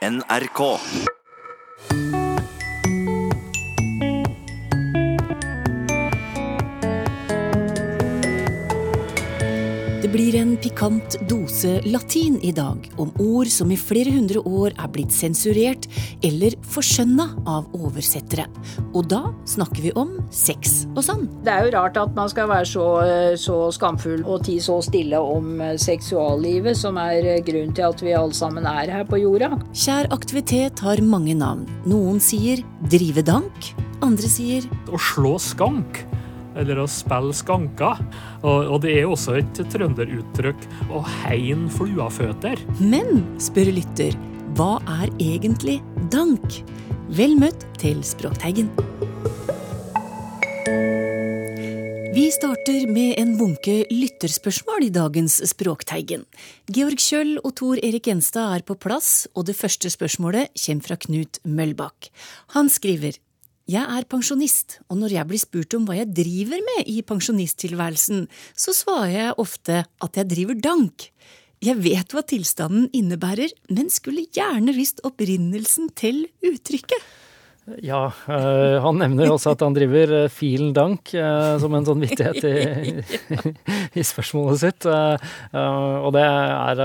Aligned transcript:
NRK. 0.00 0.80
Blir 10.20 10.36
en 10.36 10.50
pikant 10.60 11.14
dose 11.30 11.78
latin 11.88 12.34
i 12.44 12.50
dag, 12.52 12.84
om 13.00 13.08
ord 13.22 13.48
som 13.48 13.70
i 13.72 13.78
flere 13.80 14.12
hundre 14.12 14.42
år 14.44 14.74
er 14.74 14.90
blitt 14.92 15.14
sensurert 15.16 15.86
eller 16.26 16.56
forskjønna 16.74 17.26
av 17.48 17.70
oversettere. 17.78 18.44
Og 18.92 19.08
da 19.08 19.22
snakker 19.48 19.86
vi 19.86 19.94
om 19.96 20.18
sex 20.34 20.82
og 20.92 21.00
sånn. 21.06 21.24
Det 21.46 21.54
er 21.54 21.64
jo 21.64 21.72
rart 21.78 21.96
at 22.00 22.12
man 22.18 22.28
skal 22.32 22.50
være 22.50 22.68
så, 22.68 22.86
så 23.40 23.56
skamfull 23.72 24.26
og 24.26 24.44
tie 24.44 24.60
så 24.60 24.76
stille 24.84 25.20
om 25.24 25.54
eh, 25.64 25.78
seksuallivet, 25.80 26.76
som 26.76 27.00
er 27.00 27.36
eh, 27.38 27.42
grunnen 27.46 27.72
til 27.76 27.88
at 27.88 28.04
vi 28.04 28.12
alle 28.18 28.36
sammen 28.36 28.68
er 28.68 28.92
her 28.92 29.08
på 29.08 29.22
jorda. 29.22 29.54
Kjær 29.72 30.10
aktivitet 30.12 30.84
har 30.84 31.00
mange 31.00 31.38
navn. 31.38 31.64
Noen 31.88 32.20
sier 32.20 32.60
drive 32.92 33.24
dank, 33.24 33.72
andre 34.04 34.28
sier 34.28 34.68
å 34.92 35.00
slå 35.00 35.38
skank, 35.40 36.04
eller 36.60 36.82
å 36.82 36.88
spille 36.90 37.34
skanker. 37.36 38.02
Og, 38.42 38.70
og 38.74 38.78
det 38.84 38.94
er 38.98 39.08
også 39.08 39.38
et 39.40 39.62
trønderuttrykk 39.72 40.68
å 40.92 41.02
hegne 41.24 41.70
fluaføtter. 41.74 42.60
Men, 42.80 43.24
spør 43.42 43.72
lytter, 43.80 44.16
hva 44.58 44.76
er 45.00 45.10
egentlig 45.22 45.80
dank? 46.12 46.62
Vel 47.10 47.34
møtt 47.38 47.66
til 47.80 48.04
Språkteigen. 48.06 48.70
Vi 52.10 52.24
starter 52.34 52.88
med 52.90 53.20
en 53.22 53.36
bunke 53.38 53.84
lytterspørsmål 53.90 54.88
i 54.88 54.90
dagens 54.90 55.36
Språkteigen. 55.52 56.24
Georg 56.66 56.98
Kjøll 56.98 57.36
og 57.38 57.54
Tor 57.60 57.78
Erik 57.78 58.08
Gjenstad 58.10 58.56
er 58.56 58.64
på 58.66 58.74
plass, 58.74 59.28
og 59.38 59.46
det 59.46 59.54
første 59.54 59.90
spørsmålet 59.94 60.50
kommer 60.58 60.88
fra 60.88 60.98
Knut 61.06 61.38
Møllbakk. 61.46 62.10
Han 62.56 62.70
skriver 62.70 63.18
jeg 63.70 63.86
er 63.86 64.06
pensjonist, 64.10 64.80
og 64.90 64.98
når 65.00 65.14
jeg 65.14 65.28
blir 65.30 65.40
spurt 65.42 65.76
om 65.78 65.86
hva 65.86 66.00
jeg 66.00 66.10
driver 66.16 66.62
med 66.66 66.90
i 66.90 67.00
pensjonisttilværelsen, 67.06 68.26
så 68.58 68.74
svarer 68.74 69.12
jeg 69.14 69.38
ofte 69.42 69.82
at 69.86 70.18
jeg 70.18 70.30
driver 70.32 70.58
dank. 70.58 71.06
Jeg 71.60 71.76
vet 71.84 72.14
hva 72.14 72.22
tilstanden 72.24 72.88
innebærer, 72.96 73.52
men 73.68 73.92
skulle 73.92 74.24
gjerne 74.32 74.72
visst 74.76 75.02
opprinnelsen 75.06 75.90
til 75.98 76.24
uttrykket. 76.46 77.04
Ja, 77.78 78.08
øh, 78.26 78.76
han 78.82 78.98
nevner 78.98 79.30
også 79.30 79.52
at 79.54 79.62
han 79.62 79.74
driver 79.76 80.14
øh, 80.24 80.28
filen 80.32 80.72
dank 80.74 81.12
øh, 81.14 81.54
som 81.62 81.74
en 81.76 81.86
sånn 81.86 82.02
vittighet 82.02 82.42
i, 82.48 82.94
i 84.00 84.04
spørsmålet 84.06 84.62
sitt. 84.62 84.86
og 84.90 86.10
det 86.16 86.24
er 86.26 86.82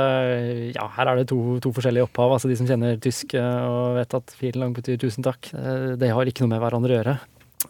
Ja, 0.76 0.88
her 0.98 1.12
er 1.12 1.22
det 1.22 1.30
to, 1.32 1.40
to, 1.64 1.72
forskjellige 1.76 2.06
opphav. 2.06 2.36
Altså 2.36 2.52
de 2.52 2.58
som 2.60 2.70
kjenner 2.70 3.00
tysk 3.02 3.38
og 3.40 3.98
vet 4.00 4.18
at 4.20 4.36
filen 4.38 4.68
dank 4.68 4.78
betyr 4.82 5.00
tusen 5.02 5.26
takk, 5.26 5.50
det 6.00 6.12
har 6.14 6.30
ikke 6.30 6.46
noe 6.46 6.54
med 6.56 6.64
hverandre 6.64 6.94
å 6.94 7.00
gjøre. 7.00 7.18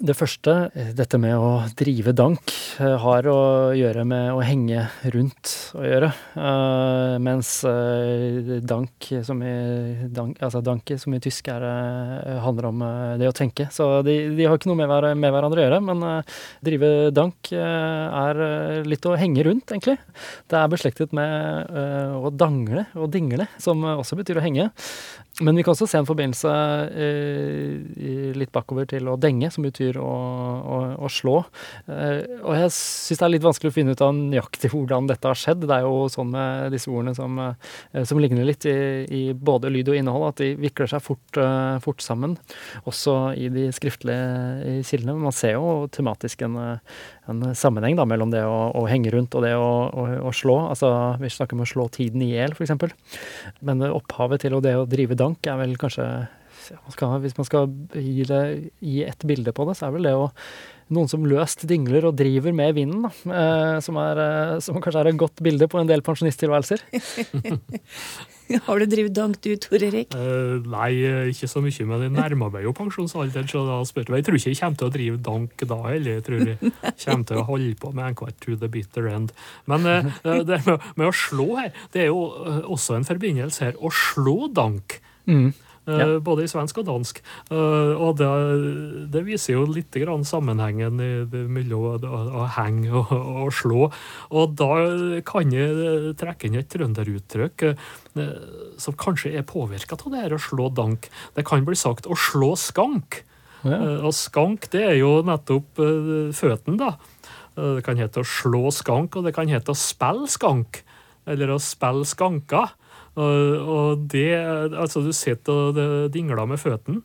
Det 0.03 0.15
første, 0.17 0.53
dette 0.97 1.17
med 1.21 1.37
å 1.39 1.49
drive 1.77 2.11
dank, 2.15 2.51
har 2.79 3.27
å 3.31 3.71
gjøre 3.77 4.03
med 4.07 4.33
å 4.33 4.41
henge 4.43 4.83
rundt 5.13 5.51
å 5.77 5.83
gjøre. 5.85 6.09
Uh, 6.35 7.15
mens 7.23 7.51
uh, 7.63 8.57
dank, 8.59 9.07
som 9.23 9.39
i, 9.45 9.53
dank, 10.11 10.35
altså 10.43 10.59
danke, 10.65 10.97
som 10.99 11.15
i 11.15 11.21
tysk, 11.23 11.47
er, 11.53 11.63
handler 12.43 12.69
om 12.71 12.83
det 13.21 13.29
å 13.29 13.35
tenke. 13.35 13.69
Så 13.71 13.87
de, 14.05 14.17
de 14.35 14.49
har 14.49 14.59
ikke 14.59 14.71
noe 14.71 14.81
med, 14.81 14.91
hver, 14.91 15.09
med, 15.15 15.31
hverandre 15.35 15.63
å 15.63 15.67
gjøre. 15.67 15.81
Men 15.87 16.05
drive 16.65 16.91
dank 17.15 17.53
er 17.55 18.41
litt 18.87 19.07
å 19.07 19.15
henge 19.19 19.47
rundt, 19.47 19.71
egentlig. 19.71 19.97
Det 20.51 20.59
er 20.59 20.71
beslektet 20.71 21.15
med 21.15 21.71
å 22.19 22.33
dangle 22.35 22.89
og 22.99 23.13
dingle, 23.15 23.47
som 23.61 23.85
også 23.95 24.19
betyr 24.19 24.41
å 24.41 24.45
henge. 24.45 24.71
Men 25.43 25.57
vi 25.57 25.65
kan 25.65 25.73
også 25.75 25.87
se 25.89 25.99
en 25.99 26.07
forbindelse 26.07 26.51
litt 28.39 28.51
bakover 28.55 28.87
til 28.89 29.07
å 29.09 29.17
denge, 29.19 29.49
som 29.51 29.65
betyr 29.65 29.97
å, 30.01 30.05
å, 30.05 30.77
å 31.05 31.09
slå. 31.11 31.37
Eh, 31.91 32.39
og 32.41 32.55
jeg 32.57 32.71
syns 32.75 33.21
det 33.21 33.27
er 33.27 33.33
litt 33.33 33.45
vanskelig 33.45 33.71
å 33.71 33.75
finne 33.75 33.95
ut 33.95 34.03
av 34.05 34.13
nøyaktig 34.15 34.71
hvordan 34.73 35.09
dette 35.09 35.29
har 35.29 35.39
skjedd. 35.39 35.65
Det 35.65 35.77
er 35.77 35.87
jo 35.87 36.05
sånn 36.11 36.31
med 36.33 36.75
disse 36.75 36.91
ordene 36.91 37.15
som, 37.17 37.39
eh, 37.41 38.05
som 38.07 38.21
ligner 38.21 38.47
litt 38.47 38.67
i, 38.69 38.77
i, 39.05 39.23
både 39.35 39.71
lyd 39.73 39.91
og 39.91 39.99
innhold, 39.99 40.27
at 40.29 40.43
de 40.43 40.51
vikler 40.61 40.91
seg 40.91 41.03
fort, 41.05 41.41
eh, 41.41 41.75
fort 41.83 42.03
sammen. 42.05 42.37
Også 42.89 43.17
i 43.39 43.49
de 43.53 43.67
skriftlige 43.75 44.79
kildene. 44.87 45.17
Man 45.25 45.35
ser 45.35 45.57
jo 45.57 45.89
tematisk 45.91 46.45
en, 46.47 46.59
en 47.31 47.41
sammenheng 47.57 47.97
da, 47.97 48.05
mellom 48.07 48.31
det 48.33 48.43
å, 48.45 48.69
å, 48.75 48.85
henge 48.89 49.11
rundt 49.13 49.35
og 49.37 49.45
det 49.45 49.55
å, 49.57 49.69
å, 50.21 50.31
slå. 50.35 50.57
Altså, 50.71 50.89
vi 51.21 51.31
snakker 51.33 51.57
om 51.57 51.65
å 51.65 51.69
slå 51.69 51.87
tiden 51.93 52.23
i 52.25 52.31
hjel, 52.33 52.53
f.eks. 52.53 52.73
Men 53.65 53.85
opphavet 53.89 54.45
til 54.45 54.57
det 54.65 54.75
å 54.77 54.87
drive 54.89 55.17
dank 55.19 55.47
er 55.49 55.61
vel 55.63 55.77
kanskje 55.81 56.07
hvis 56.65 57.35
man 57.37 57.45
skal 57.45 57.67
gi, 57.93 58.23
det, 58.25 58.41
gi 58.81 59.03
et 59.05 59.25
bilde 59.27 59.53
på 59.53 59.67
det, 59.67 59.75
så 59.77 59.87
er 59.87 59.97
vel 59.97 60.07
det 60.07 60.15
å 60.17 60.31
noen 60.93 61.09
som 61.09 61.25
løst 61.25 61.65
dingler 61.69 62.05
og 62.09 62.17
driver 62.19 62.53
med 62.55 62.75
vinden, 62.77 63.07
da, 63.07 63.11
eh, 63.33 63.79
som, 63.85 63.97
er, 64.01 64.21
eh, 64.21 64.53
som, 64.61 64.77
kanskje 64.83 65.01
er 65.01 65.11
et 65.11 65.19
godt 65.19 65.41
bilde 65.45 65.67
på 65.71 65.81
en 65.81 65.89
del 65.89 66.05
pensjonisttilværelser. 66.05 66.83
Har 68.67 68.77
du 68.77 68.85
drevet 68.85 69.15
dank 69.17 69.39
du, 69.41 69.55
Tor 69.57 69.81
Erik? 69.81 70.13
Uh, 70.13 70.61
nei, 70.69 70.91
ikke 71.31 71.49
så 71.49 71.63
mye, 71.65 71.87
men 71.89 72.03
jeg 72.05 72.13
nærmer 72.13 72.51
meg 72.53 72.67
jo 72.67 72.75
pensjonsalderen, 72.77 73.49
så 73.49 73.63
da 73.65 73.79
spør 73.89 74.11
jeg. 74.11 74.21
Jeg 74.21 74.27
tror 74.27 74.37
ikke 74.37 74.51
jeg 74.53 74.59
kommer 74.59 74.77
til 74.81 74.85
å 74.85 74.93
drive 74.93 75.21
dank 75.25 75.65
da 75.71 75.79
heller. 75.87 76.19
Jeg 76.19 76.25
tror 76.27 76.43
jeg 76.43 76.73
kommer 77.07 77.25
til 77.31 77.41
å 77.41 77.47
holde 77.49 77.73
på 77.81 77.93
med 77.97 78.11
enhver 78.11 78.35
to 78.45 78.53
the 78.61 78.69
bitter 78.69 79.09
end. 79.09 79.33
Men 79.65 79.89
uh, 79.89 80.11
det 80.21 80.61
med, 80.67 80.85
med, 80.93 81.07
å 81.09 81.15
slå 81.25 81.47
her, 81.57 81.73
det 81.95 82.05
er 82.05 82.11
jo 82.11 82.21
også 82.69 82.99
en 82.99 83.09
forbindelse 83.09 83.71
her. 83.71 83.81
Å 83.81 83.89
slå 83.89 84.37
dank. 84.53 84.99
Mm. 85.25 85.49
Ja. 85.85 85.99
Eh, 86.01 86.15
både 86.23 86.45
i 86.45 86.49
svensk 86.49 86.79
og 86.81 86.87
dansk. 86.87 87.19
Eh, 87.53 87.91
og 87.93 88.17
det, 88.17 88.29
det 89.13 89.21
viser 89.27 89.55
jo 89.55 89.65
litt 89.69 89.93
grann 89.93 90.25
sammenhengen 90.25 90.97
mellom 91.53 92.05
å, 92.09 92.45
henge 92.57 92.89
og, 93.03 93.13
og, 93.13 93.51
slå. 93.53 93.89
Og 94.33 94.55
da 94.57 94.71
kan 95.27 95.53
jeg 95.53 96.15
trekke 96.19 96.49
inn 96.49 96.59
et 96.61 96.71
trønderuttrykk 96.73 97.67
eh, 97.69 98.33
som 98.81 98.97
kanskje 98.97 99.35
er 99.37 99.47
påvirka 99.47 99.97
av 99.99 100.09
det 100.11 100.25
her 100.25 100.37
å 100.37 100.41
slå 100.41 100.71
dank. 100.73 101.09
Det 101.37 101.45
kan 101.47 101.65
bli 101.67 101.77
sagt 101.77 102.09
å 102.09 102.17
slå 102.17 102.55
skank. 102.59 103.21
Ja. 103.65 103.77
Og 104.05 104.13
skank, 104.13 104.69
det 104.73 104.83
er 104.85 104.97
jo 104.99 105.19
nettopp 105.25 105.79
føttene, 106.37 106.77
da. 106.77 106.91
Det 107.55 107.81
kan 107.85 107.97
hete 107.97 108.21
å 108.21 108.27
slå 108.27 108.67
skank, 108.75 109.15
og 109.17 109.25
det 109.25 109.33
kan 109.33 109.49
hete 109.49 109.73
å 109.73 109.79
spille 109.79 110.27
skank. 110.29 110.83
Eller 111.25 111.49
å 111.49 111.57
spille 111.63 112.05
skanker. 112.05 112.75
Og, 113.15 113.67
og 113.75 114.07
det 114.11 114.31
Altså, 114.35 115.01
du 115.01 115.13
sitter 115.15 115.53
og 115.71 116.11
dingler 116.13 116.45
med 116.49 116.59
føttene. 116.61 117.01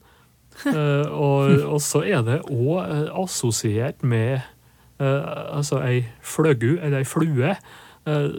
uh, 0.66 1.06
og, 1.14 1.52
og, 1.72 1.78
så 1.82 2.02
er 2.04 2.24
det 2.26 2.40
òg 2.50 2.80
uh, 2.80 2.82
eh, 2.84 3.12
assosiert 3.22 4.02
med 4.02 4.40
uh, 5.00 5.56
altså 5.56 5.80
ei 5.86 6.02
fløgu, 6.22 6.74
eller 6.80 7.00
ei 7.00 7.08
flue, 7.08 7.54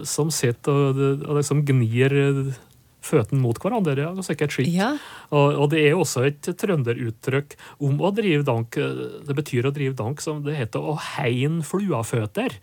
som 0.09 0.31
sitter 0.33 0.73
og, 0.73 0.97
og 1.29 1.35
liksom 1.37 1.59
gnir 1.63 2.11
føttene 3.05 3.39
mot 3.39 3.55
hverandre. 3.61 3.93
Ja, 4.01 4.09
sikkert 4.25 4.55
skitt. 4.55 4.71
Ja. 4.73 4.89
Og, 5.29 5.53
og, 5.53 5.67
det 5.71 5.83
er 5.85 5.95
også 5.95 6.25
et 6.27 6.49
trønderuttrykk 6.59 7.53
om 7.85 8.01
å 8.01 8.09
drive 8.17 8.41
dank. 8.47 8.75
Det 8.75 9.35
betyr 9.37 9.69
å 9.69 9.73
drive 9.73 9.95
dank 10.01 10.21
som 10.25 10.41
det 10.43 10.57
heter 10.57 10.81
å 10.81 10.97
heine 11.13 11.61
fluaføtter. 11.65 12.57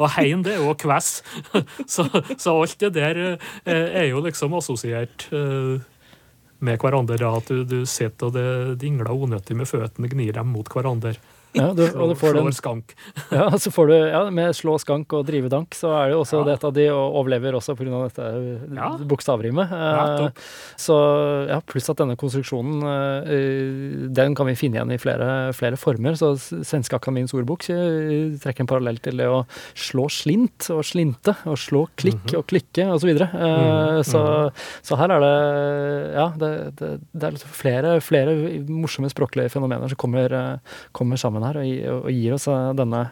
Og 0.00 0.08
hein, 0.16 0.42
det 0.46 0.56
er 0.56 0.64
jo 0.64 0.74
kvess. 0.78 1.22
Så, 1.86 2.06
så, 2.36 2.54
alt 2.54 2.80
det 2.80 2.92
der 2.96 3.20
eh, 3.28 3.88
er 4.02 4.08
jo 4.10 4.22
liksom 4.24 4.56
assosiert 4.58 5.28
eh, 5.32 5.78
med 6.64 6.78
hverandre. 6.82 7.18
At 7.30 7.50
du, 7.50 7.64
du 7.68 7.82
sitter 7.88 8.30
og 8.30 8.36
det 8.36 8.78
dingler 8.82 9.12
unødig 9.14 9.56
med 9.56 9.70
føttene, 9.70 10.10
gnir 10.12 10.36
dem 10.36 10.54
mot 10.54 10.68
hverandre. 10.72 11.16
Ja, 11.56 11.70
du, 11.72 11.82
og 11.96 12.10
du 12.10 12.14
får 12.18 12.36
den, 12.36 12.50
skank. 12.52 12.92
Ja, 13.38 13.48
så 13.60 13.70
får 13.72 13.88
du, 13.88 13.94
ja, 13.96 14.20
Med 14.34 14.56
slå 14.56 14.76
skank 14.80 15.12
og 15.16 15.26
drive 15.28 15.50
dank, 15.52 15.74
så 15.76 15.92
er 15.96 16.10
det 16.10 16.16
jo 16.16 16.22
også 16.22 16.42
ja. 16.42 16.46
dette 16.52 16.70
de 16.76 16.86
overlever 16.92 17.56
også 17.56 17.74
pga. 17.78 18.02
dette 18.08 18.26
ja. 18.76 18.90
bokstavrimet. 19.08 19.72
Ja, 19.72 20.28
så 20.78 20.98
ja, 21.48 21.60
Pluss 21.68 21.88
at 21.90 22.00
denne 22.00 22.16
konstruksjonen 22.20 22.84
eh, 22.84 24.08
den 24.14 24.36
kan 24.38 24.48
vi 24.48 24.56
finne 24.58 24.78
igjen 24.78 24.94
i 24.94 25.00
flere, 25.00 25.28
flere 25.56 25.78
former. 25.80 26.16
Så 26.18 26.34
Svenske 26.38 26.98
Akademiens 26.98 27.34
ordbok 27.36 27.66
trekker 27.68 28.64
en 28.64 28.70
parallell 28.70 29.00
til 29.02 29.20
det 29.20 29.28
å 29.30 29.42
slå 29.78 30.08
slint 30.12 30.68
og 30.74 30.84
slinte, 30.86 31.34
og 31.48 31.58
slå 31.60 31.86
klikk 31.96 32.20
mm 32.22 32.28
-hmm. 32.32 32.38
og 32.38 32.46
klikke 32.46 32.88
osv. 32.88 33.00
Så, 33.00 33.06
videre. 33.06 33.28
mm 33.32 34.04
så, 34.04 34.50
så 34.82 34.96
her 34.96 35.10
er 35.10 35.20
det 35.20 36.12
ja, 36.14 36.26
det, 36.38 36.50
det, 36.78 36.90
det 37.12 37.26
er 37.26 37.34
liksom 37.36 37.54
flere, 37.54 38.00
flere 38.04 38.34
morsomme 38.68 39.10
språklige 39.10 39.52
fenomener 39.52 39.88
som 39.88 40.00
kommer, 40.00 40.34
kommer 40.92 41.16
sammen 41.16 41.37
sammen 41.38 41.46
her 41.48 41.92
og, 41.92 42.08
og 42.08 42.10
gir 42.14 42.34
oss 42.36 42.48
eh, 42.50 42.72
denne, 42.78 43.04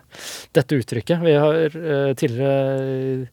dette 0.56 0.80
uttrykket. 0.80 1.22
Vi 1.22 1.36
har 1.36 1.78
uh, 1.78 2.12
tidligere 2.18 3.30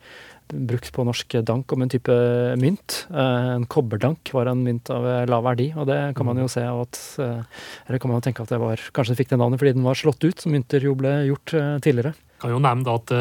brukt 0.54 0.92
på 0.94 1.06
norsk 1.08 1.40
dank 1.48 1.72
om 1.74 1.82
en 1.82 1.90
type 1.90 2.14
mynt. 2.62 2.98
En 3.10 3.64
kobberdank 3.66 4.30
var 4.36 4.52
en 4.52 4.60
mynt 4.62 4.92
av 4.94 5.08
lav 5.26 5.48
verdi, 5.48 5.72
og 5.74 5.88
det 5.90 5.98
kan 6.18 6.28
man 6.28 6.38
jo 6.38 6.50
se 6.52 6.62
av 6.68 6.84
at 6.84 7.00
Eller 7.18 7.98
kan 7.98 8.12
man 8.12 8.20
jo 8.20 8.26
tenke 8.28 8.44
at 8.44 8.52
det 8.52 8.60
var 8.62 8.84
Kanskje 8.94 9.16
det 9.16 9.22
fikk 9.24 9.32
det 9.32 9.40
navnet 9.42 9.64
fordi 9.64 9.74
den 9.80 9.88
var 9.88 9.98
slått 9.98 10.22
ut, 10.22 10.44
som 10.44 10.54
mynter 10.54 10.84
jo 10.86 10.94
ble 11.00 11.16
gjort 11.32 11.56
tidligere. 11.82 12.14
Jeg 12.14 12.44
kan 12.44 12.54
jo 12.54 12.62
nevne 12.62 12.98
at 13.00 13.16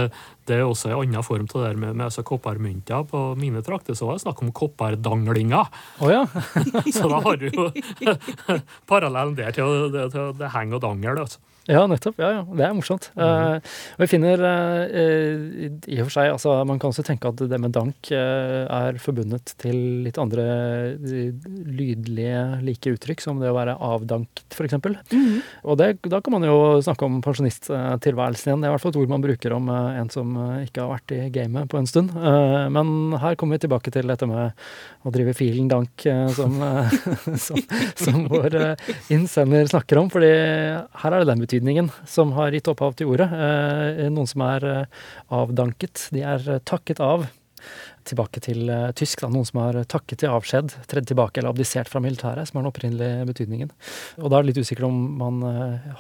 det 0.51 0.57
er 0.59 0.65
også 0.67 0.91
en 0.91 0.99
annen 0.99 1.25
form 1.25 1.47
til 1.47 1.63
det 1.63 1.71
der 1.71 1.79
med, 1.79 1.95
med 1.95 2.09
altså 2.09 2.25
koppermynter. 2.27 3.07
På 3.09 3.23
mine 3.39 3.63
trakter 3.65 3.95
så 3.95 4.09
var 4.09 4.19
det 4.19 4.25
snakk 4.25 4.43
om 4.43 4.51
kopperdanglinga. 4.53 5.63
Oh, 6.03 6.11
ja. 6.11 6.25
så 6.97 7.09
da 7.11 7.23
har 7.23 7.39
du 7.39 7.47
jo 7.49 7.69
parallellen 8.91 9.37
der 9.39 9.55
til, 9.55 9.89
til, 9.95 10.11
til 10.13 10.35
det 10.41 10.51
heng 10.57 10.75
og 10.75 10.83
dangel. 10.83 11.23
altså. 11.23 11.39
Ja, 11.71 11.85
nettopp. 11.87 12.19
Ja, 12.19 12.29
ja. 12.35 12.43
Det 12.43 12.65
er 12.67 12.73
morsomt. 12.75 13.07
Mm. 13.15 13.23
Uh, 13.23 13.75
og 13.95 14.03
vi 14.03 14.09
finner 14.11 14.41
uh, 14.43 15.69
i 15.87 16.01
og 16.03 16.09
for 16.09 16.15
seg 16.17 16.33
altså 16.33 16.57
Man 16.67 16.81
kan 16.83 16.91
også 16.91 17.05
tenke 17.07 17.31
at 17.31 17.39
det 17.39 17.61
med 17.63 17.75
dank 17.75 18.11
uh, 18.11 18.67
er 18.67 18.99
forbundet 19.03 19.55
til 19.63 19.79
litt 20.03 20.19
andre 20.19 20.43
lydlige 20.99 22.43
like 22.67 22.95
uttrykk, 22.97 23.23
som 23.23 23.39
det 23.39 23.53
å 23.53 23.55
være 23.55 23.77
avdanket, 23.79 24.47
f.eks. 24.51 24.75
Mm. 25.13 25.39
Og 25.71 25.79
det, 25.79 25.93
da 26.11 26.19
kan 26.25 26.35
man 26.35 26.47
jo 26.49 26.57
snakke 26.83 27.07
om 27.07 27.21
pensjonisttilværelsen 27.23 28.51
igjen. 28.51 28.65
Det 28.65 28.69
er 28.69 28.73
i 28.73 28.75
hvert 28.75 28.85
fall 28.85 28.95
et 28.95 29.01
ord 29.05 29.15
man 29.15 29.25
bruker 29.25 29.55
om 29.55 29.71
en 29.71 30.11
som 30.13 30.35
ikke 30.65 30.83
har 30.83 30.93
vært 30.97 31.15
i 31.15 31.21
gamet 31.35 31.71
på 31.71 31.79
en 31.79 31.89
stund. 31.89 32.11
men 32.75 33.15
her 33.23 33.39
kommer 33.39 33.57
vi 33.57 33.67
tilbake 33.67 33.93
til 33.95 34.11
dette 34.11 34.27
med 34.29 34.51
å 35.07 35.15
drive 35.15 35.35
filen 35.37 35.71
dank, 35.71 36.07
som, 36.35 36.59
som, 37.47 37.63
som, 37.99 38.27
vår 38.33 38.59
innsender 39.13 39.71
snakker 39.71 40.03
om. 40.03 40.11
fordi 40.13 40.33
her 40.33 41.13
er 41.13 41.23
det 41.23 41.31
den 41.31 41.43
betydningen 41.43 41.52
betydningen 41.53 41.91
som 42.07 42.33
har 42.33 42.53
gitt 42.53 42.69
opphav 42.73 42.97
til 42.97 43.11
ordet. 43.13 43.29
Eh, 43.29 44.09
noen 44.09 44.29
som 44.29 44.41
er 44.47 44.65
eh, 44.65 45.01
avdanket. 45.37 46.09
De 46.15 46.25
er 46.25 46.41
eh, 46.49 46.63
takket 46.65 47.03
av. 47.05 47.29
Tilbake 48.03 48.41
til 48.43 48.67
tysk, 48.99 49.21
da, 49.23 49.29
noen 49.31 49.47
som 49.47 49.61
har 49.63 49.77
takket 49.87 50.25
til 50.25 50.33
avskjed, 50.35 50.73
tredd 50.91 51.07
tilbake 51.07 51.39
eller 51.39 51.53
abdisert 51.53 51.87
fra 51.87 52.01
militæret, 52.03 52.49
som 52.49 52.59
er 52.59 52.65
den 52.65 52.71
opprinnelige 52.73 53.29
betydningen. 53.29 53.71
Og 54.19 54.27
da 54.27 54.41
er 54.41 54.43
det 54.43 54.49
litt 54.49 54.59
usikkert 54.65 54.89
om 54.89 54.97
man 55.21 55.39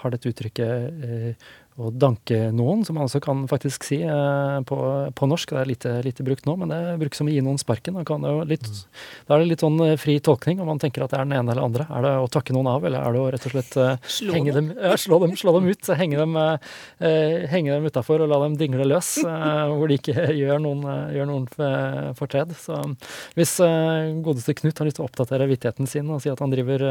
har 0.00 0.10
dette 0.10 0.32
uttrykket 0.32 1.38
å 1.80 1.88
danke 1.88 2.50
noen, 2.52 2.82
som 2.84 2.98
man 2.98 3.06
også 3.06 3.20
kan 3.24 3.46
faktisk 3.48 3.86
si 3.86 3.98
eh, 4.04 4.56
på, 4.68 4.76
på, 5.16 5.28
norsk. 5.28 5.54
Det 5.54 5.60
er 5.60 5.70
lite, 5.70 5.92
lite, 6.04 6.24
brukt 6.26 6.44
nå, 6.44 6.56
men 6.60 6.68
det 6.68 6.80
brukes 7.00 7.22
som 7.22 7.30
å 7.30 7.32
gi 7.32 7.40
noen 7.44 7.60
sparken. 7.60 7.96
Litt, 7.96 8.66
mm. 8.68 8.80
Da 9.28 9.36
er 9.36 9.42
det 9.42 9.48
litt 9.48 9.64
sånn 9.64 9.78
eh, 9.86 9.94
fri 10.00 10.18
tolkning, 10.20 10.60
om 10.60 10.68
man 10.68 10.82
tenker 10.82 11.04
at 11.04 11.14
det 11.14 11.20
er 11.20 11.24
den 11.24 11.36
ene 11.38 11.54
eller 11.54 11.64
andre. 11.64 11.86
Er 11.88 12.04
det 12.04 12.12
å 12.20 12.28
takke 12.32 12.52
noen 12.52 12.68
av, 12.74 12.84
eller 12.84 13.00
er 13.00 13.16
det 13.16 13.22
å 13.22 13.30
rett 13.32 13.46
og 13.48 13.54
slett 13.54 13.72
slå, 13.72 14.34
henge 14.36 14.52
dem. 14.52 14.68
Dem, 14.72 14.82
ja, 14.84 14.98
slå, 15.00 15.20
dem, 15.24 15.32
slå 15.40 15.54
dem 15.56 15.70
ut? 15.72 15.92
Henge 16.02 16.20
dem, 16.20 16.36
eh, 16.36 17.48
henge 17.54 17.72
dem 17.72 17.88
utafor 17.88 18.26
og 18.26 18.32
la 18.34 18.42
dem 18.44 18.58
dingle 18.60 18.88
løs, 18.90 19.14
hvor 19.72 19.88
de 19.88 20.00
ikke 20.00 20.28
gjør 20.42 20.60
noen, 20.66 20.84
gjør 21.16 21.30
noen 21.32 21.48
fortred. 22.18 22.52
Så 22.60 22.82
hvis 23.38 23.56
godeste 24.20 24.58
Knut 24.60 24.76
har 24.76 24.90
lyst 24.90 25.00
til 25.00 25.06
å 25.06 25.08
oppdatere 25.08 25.48
vittigheten 25.48 25.88
sin 25.88 26.10
og 26.12 26.20
si 26.20 26.28
at 26.28 26.40
han 26.44 26.52
driver 26.52 26.84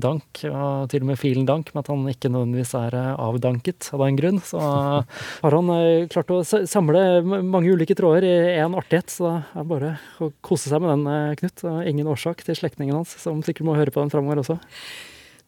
dank, 0.00 0.40
og 0.48 0.88
til 0.88 1.04
og 1.04 1.10
med 1.12 1.20
filen 1.20 1.44
dank, 1.48 1.74
men 1.74 1.84
at 1.84 1.92
han 1.92 2.08
ikke 2.08 2.32
nødvendigvis 2.32 2.72
er 2.80 2.96
avdanket 3.12 3.65
vellykket 3.66 3.92
av 3.92 4.00
den 4.00 4.16
grunn. 4.16 4.40
Så 4.40 4.58
har 4.60 5.52
han 5.52 5.70
eh, 5.70 6.08
klart 6.08 6.30
å 6.30 6.42
samle 6.44 7.22
mange 7.42 7.72
ulike 7.72 7.94
tråder 7.96 8.24
i 8.24 8.58
én 8.60 8.76
artighet. 8.76 9.10
Så 9.10 9.42
det 9.52 9.60
er 9.60 9.64
bare 9.68 9.98
å 10.20 10.32
kose 10.42 10.68
seg 10.70 10.80
med 10.80 10.90
den, 10.94 11.06
eh, 11.06 11.34
Knut. 11.36 11.64
Ingen 11.86 12.06
årsak 12.06 12.44
til 12.44 12.54
slektningen 12.54 12.94
hans, 12.94 13.16
som 13.18 13.42
sikkert 13.42 13.66
må 13.66 13.76
høre 13.76 13.90
på 13.90 14.00
den 14.00 14.10
framover 14.10 14.42
også. 14.42 14.58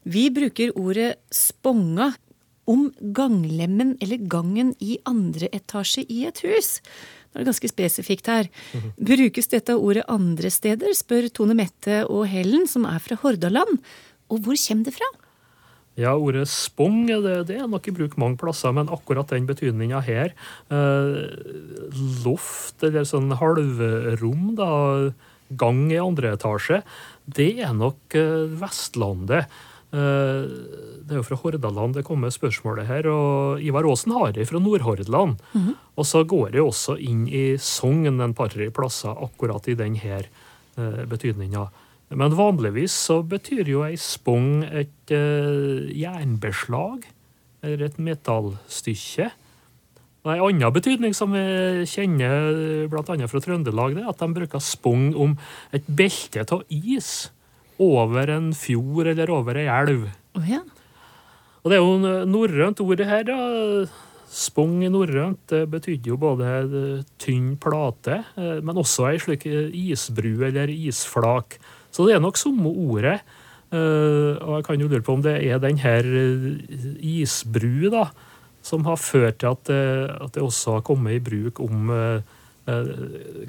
Vi 0.04 0.30
bruker 0.30 0.72
ordet 0.76 1.16
sponga 1.30 2.14
om 2.68 2.90
ganglemmen 3.00 3.96
eller 4.02 4.18
gangen 4.28 4.74
i 4.80 4.98
andre 5.06 5.48
etasje 5.52 6.04
i 6.08 6.26
et 6.26 6.40
hus. 6.44 6.80
Det 7.32 7.40
er 7.42 7.48
ganske 7.48 7.68
spesifikt 7.68 8.26
her. 8.26 8.48
Mhm. 8.74 8.92
Brukes 8.98 9.48
dette 9.48 9.76
ordet 9.76 10.04
andre 10.08 10.50
steder, 10.50 10.92
spør 10.94 11.30
Tone 11.32 11.54
Mette 11.54 12.04
og 12.08 12.26
Helen, 12.26 12.66
som 12.66 12.84
er 12.84 12.98
fra 12.98 13.16
Hordaland. 13.16 13.80
Og 14.30 14.40
hvor 14.40 14.56
kommer 14.56 14.84
det 14.84 14.94
fra? 14.94 15.08
Ja, 15.98 16.12
ordet 16.14 16.46
spong 16.46 17.08
det, 17.08 17.48
det 17.48 17.56
er 17.58 17.70
nok 17.70 17.88
i 17.90 17.94
bruk 17.94 18.14
mange 18.20 18.38
plasser, 18.38 18.70
men 18.76 18.90
akkurat 18.94 19.32
den 19.34 19.48
betydninga 19.48 20.02
her, 20.06 20.34
eh, 20.70 21.24
loft 22.22 22.84
eller 22.86 23.08
sånn 23.08 23.34
halvrom, 23.40 24.52
da, 24.58 24.70
gang 25.58 25.88
i 25.90 25.98
andre 25.98 26.36
etasje, 26.36 26.84
det 27.26 27.56
er 27.64 27.74
nok 27.74 28.14
eh, 28.14 28.46
Vestlandet. 28.60 29.50
Eh, 29.88 30.44
det 31.08 31.16
er 31.16 31.22
jo 31.22 31.24
fra 31.24 31.38
Hordaland 31.40 31.96
det 31.96 32.04
kommer 32.04 32.32
spørsmålet 32.32 32.86
her, 32.86 33.08
og 33.10 33.64
Ivar 33.64 33.88
Aasen 33.88 34.14
har 34.14 34.36
det 34.36 34.46
fra 34.50 34.60
Nordhordland. 34.60 35.42
Mm 35.54 35.60
-hmm. 35.60 35.74
Og 35.96 36.06
så 36.06 36.24
går 36.24 36.50
det 36.50 36.60
også 36.60 36.98
inn 37.00 37.26
i 37.28 37.56
Sogn 37.58 38.20
en 38.20 38.34
par-tre 38.34 38.70
plasser 38.70 39.10
akkurat 39.10 39.68
i 39.68 39.74
denne 39.74 40.22
eh, 40.76 41.04
betydninga. 41.08 41.68
Men 42.08 42.36
vanligvis 42.36 42.94
så 43.08 43.20
betyr 43.26 43.68
jo 43.68 43.82
ei 43.84 43.98
spong 44.00 44.62
et 44.64 45.12
uh, 45.12 45.84
jernbeslag, 45.92 47.04
eller 47.60 47.88
et 47.88 47.98
metallstykke. 48.00 49.28
Og 50.24 50.32
En 50.32 50.42
annen 50.48 50.74
betydning 50.74 51.14
som 51.16 51.32
vi 51.32 51.42
kjenner 51.88 52.88
bl.a. 52.90 53.28
fra 53.30 53.42
Trøndelag, 53.44 53.94
det 53.96 54.04
er 54.04 54.10
at 54.10 54.20
de 54.20 54.28
bruker 54.34 54.62
spong 54.62 55.12
om 55.16 55.36
et 55.72 55.86
belte 55.86 56.44
av 56.52 56.64
is 56.68 57.30
over 57.78 58.32
en 58.34 58.50
fjord 58.56 59.12
eller 59.12 59.30
over 59.32 59.60
ei 59.60 59.68
elv. 59.70 60.08
Oh, 60.36 60.44
ja. 60.44 60.64
Og 61.62 61.70
det 61.70 61.78
er 61.78 61.84
jo 61.84 62.24
norrønt 62.28 62.82
ordet 62.82 63.08
her, 63.08 63.24
da. 63.28 63.38
Spong 64.28 64.82
i 64.84 64.90
norrønt 64.92 65.54
betydde 65.72 66.10
jo 66.10 66.18
både 66.20 66.48
tynn 67.22 67.54
plate, 67.60 68.18
eh, 68.36 68.58
men 68.60 68.76
også 68.76 69.06
ei 69.08 69.20
slik 69.22 69.46
isbru 69.48 70.44
eller 70.50 70.68
isflak. 70.72 71.56
Så 71.92 72.06
det 72.06 72.16
er 72.16 72.22
nok 72.22 72.38
samme 72.40 72.70
ordet. 72.70 73.18
Uh, 73.68 74.32
og 74.40 74.52
jeg 74.56 74.64
kan 74.64 74.80
jo 74.80 74.88
lure 74.88 75.04
på 75.04 75.14
om 75.18 75.22
det 75.24 75.34
er 75.44 75.60
den 75.60 75.76
her 75.82 76.06
eh, 76.08 76.54
isbru 77.04 77.90
da, 77.92 78.06
som 78.64 78.86
har 78.88 78.96
ført 78.96 79.42
til 79.42 79.50
at, 79.52 79.68
uh, 79.68 80.24
at 80.24 80.32
det 80.32 80.44
også 80.44 80.78
har 80.78 80.86
kommet 80.88 81.18
i 81.18 81.20
bruk 81.20 81.60
om 81.60 81.92
uh, 81.92 82.22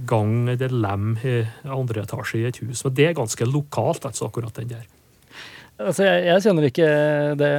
gang 0.08 0.34
eller 0.52 0.76
lem 0.76 1.14
i 1.24 1.40
andre 1.68 2.04
etasje 2.04 2.42
i 2.42 2.50
et 2.50 2.60
hus. 2.64 2.84
Men 2.84 2.98
det 3.00 3.08
er 3.08 3.18
ganske 3.18 3.48
lokalt, 3.48 4.06
altså, 4.12 4.28
akkurat 4.28 4.60
den 4.60 4.74
der. 4.76 4.86
Altså, 5.80 6.04
jeg, 6.04 6.28
jeg 6.28 6.44
kjenner 6.44 6.68
ikke 6.68 6.88
det, 7.40 7.52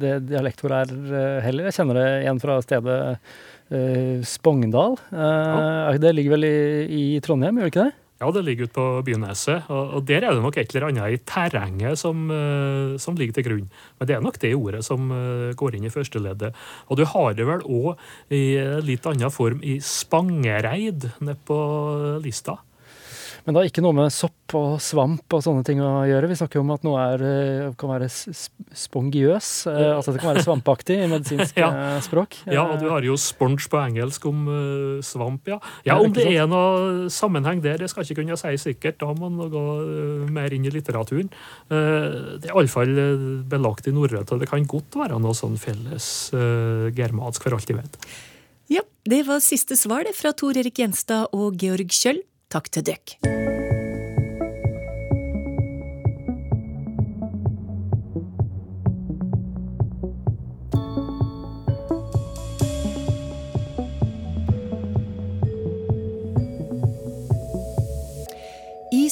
det 0.00 0.12
dialektordet 0.28 0.92
er 0.96 1.40
heller. 1.44 1.68
Jeg 1.68 1.76
kjenner 1.76 2.00
det 2.00 2.10
igjen 2.22 2.40
fra 2.40 2.60
stedet 2.64 3.00
Spongdal. 4.26 4.96
Ja. 5.12 5.96
Det 6.00 6.12
ligger 6.16 6.36
vel 6.36 6.48
i, 6.48 6.54
i 7.00 7.02
Trondheim, 7.24 7.60
gjør 7.60 7.68
det 7.68 7.74
ikke 7.74 7.84
det? 7.88 7.96
Ja, 8.20 8.28
det 8.36 8.42
ligger 8.44 8.68
ute 8.68 8.76
på 8.76 8.86
Byneset. 9.06 9.70
Og, 9.72 9.94
og, 9.96 10.02
der 10.04 10.26
er 10.26 10.36
det 10.36 10.44
nok 10.44 10.58
et 10.60 10.74
eller 10.74 10.90
annet 10.90 11.14
i 11.16 11.20
terrenget 11.24 11.96
som, 11.96 12.26
uh, 12.28 12.98
som, 13.00 13.16
ligger 13.16 13.38
til 13.38 13.46
grunn. 13.46 13.68
Men 13.96 14.10
det 14.10 14.16
er 14.16 14.24
nok 14.24 14.36
det 14.42 14.52
ordet 14.58 14.82
som 14.84 15.08
uh, 15.08 15.48
går 15.56 15.78
inn 15.78 15.88
i 15.88 15.92
førsteleddet. 15.94 16.52
Og 16.92 17.00
du 17.00 17.06
har 17.08 17.32
det 17.38 17.48
vel 17.48 17.64
òg 17.64 17.94
i 18.36 18.44
litt 18.84 19.08
annen 19.08 19.32
form 19.32 19.64
i 19.64 19.78
Spangereid 19.80 21.08
nede 21.24 21.38
på 21.48 21.60
lista. 22.20 22.60
Men 23.44 23.54
det 23.54 23.60
har 23.60 23.68
ikke 23.70 23.84
noe 23.84 23.96
med 23.96 24.12
sopp 24.14 24.54
og 24.58 24.80
svamp 24.82 25.36
og 25.36 25.42
sånne 25.44 25.64
ting 25.66 25.80
å 25.82 26.02
gjøre. 26.08 26.28
Vi 26.30 26.38
snakker 26.40 26.58
jo 26.58 26.64
om 26.64 26.72
at 26.74 26.84
noe 26.86 27.02
er, 27.14 27.24
eh, 27.24 27.72
kan 27.78 27.92
være 27.92 28.08
spongiøs, 28.10 29.50
eh, 29.70 29.92
altså 29.96 30.14
det 30.14 30.22
kan 30.22 30.32
være 30.34 30.44
svampaktig 30.44 30.98
i 30.98 31.08
medisinsk 31.10 31.58
ja. 31.62 31.70
Eh, 31.70 32.00
språk. 32.04 32.40
Ja, 32.50 32.66
og 32.66 32.80
du 32.82 32.88
har 32.90 33.06
jo 33.06 33.16
sponge 33.20 33.66
på 33.70 33.80
engelsk 33.80 34.26
om 34.30 34.46
uh, 34.48 35.02
svamp, 35.04 35.48
ja. 35.50 35.60
Ja, 35.86 35.98
Om 36.00 36.14
det 36.16 36.26
er 36.30 36.48
noe 36.50 37.10
sammenheng 37.12 37.62
der, 37.64 37.78
det 37.80 37.90
skal 37.90 38.04
jeg 38.04 38.12
ikke 38.12 38.24
kunne 38.24 38.38
si 38.40 38.54
sikkert. 38.60 39.00
Da 39.00 39.10
må 39.14 39.30
man 39.30 39.50
gå 39.52 39.64
mer 40.30 40.52
inn 40.54 40.66
i 40.66 40.72
litteraturen. 40.72 41.30
Uh, 41.70 42.38
det 42.40 42.50
er 42.50 42.54
iallfall 42.54 42.96
belagt 43.50 43.88
i 43.88 43.94
norrønt, 43.94 44.32
og 44.32 44.42
det 44.42 44.50
kan 44.50 44.66
godt 44.68 44.98
være 45.00 45.20
noe 45.22 45.36
sånn 45.36 45.58
felles 45.60 46.30
germansk, 46.96 47.44
for 47.44 47.56
alt 47.56 47.70
jeg 47.70 47.78
vet. 47.78 47.96
Ja, 48.70 48.82
det 49.08 49.24
var 49.26 49.42
siste 49.42 49.76
svar 49.78 50.04
det 50.06 50.14
fra 50.14 50.32
Tor 50.36 50.58
Erik 50.58 50.78
Gjenstad 50.78 51.32
og 51.36 51.58
Georg 51.60 51.90
Kjøll. 51.94 52.20
Takk 52.50 52.72
til 52.74 52.90
dere. 52.90 53.40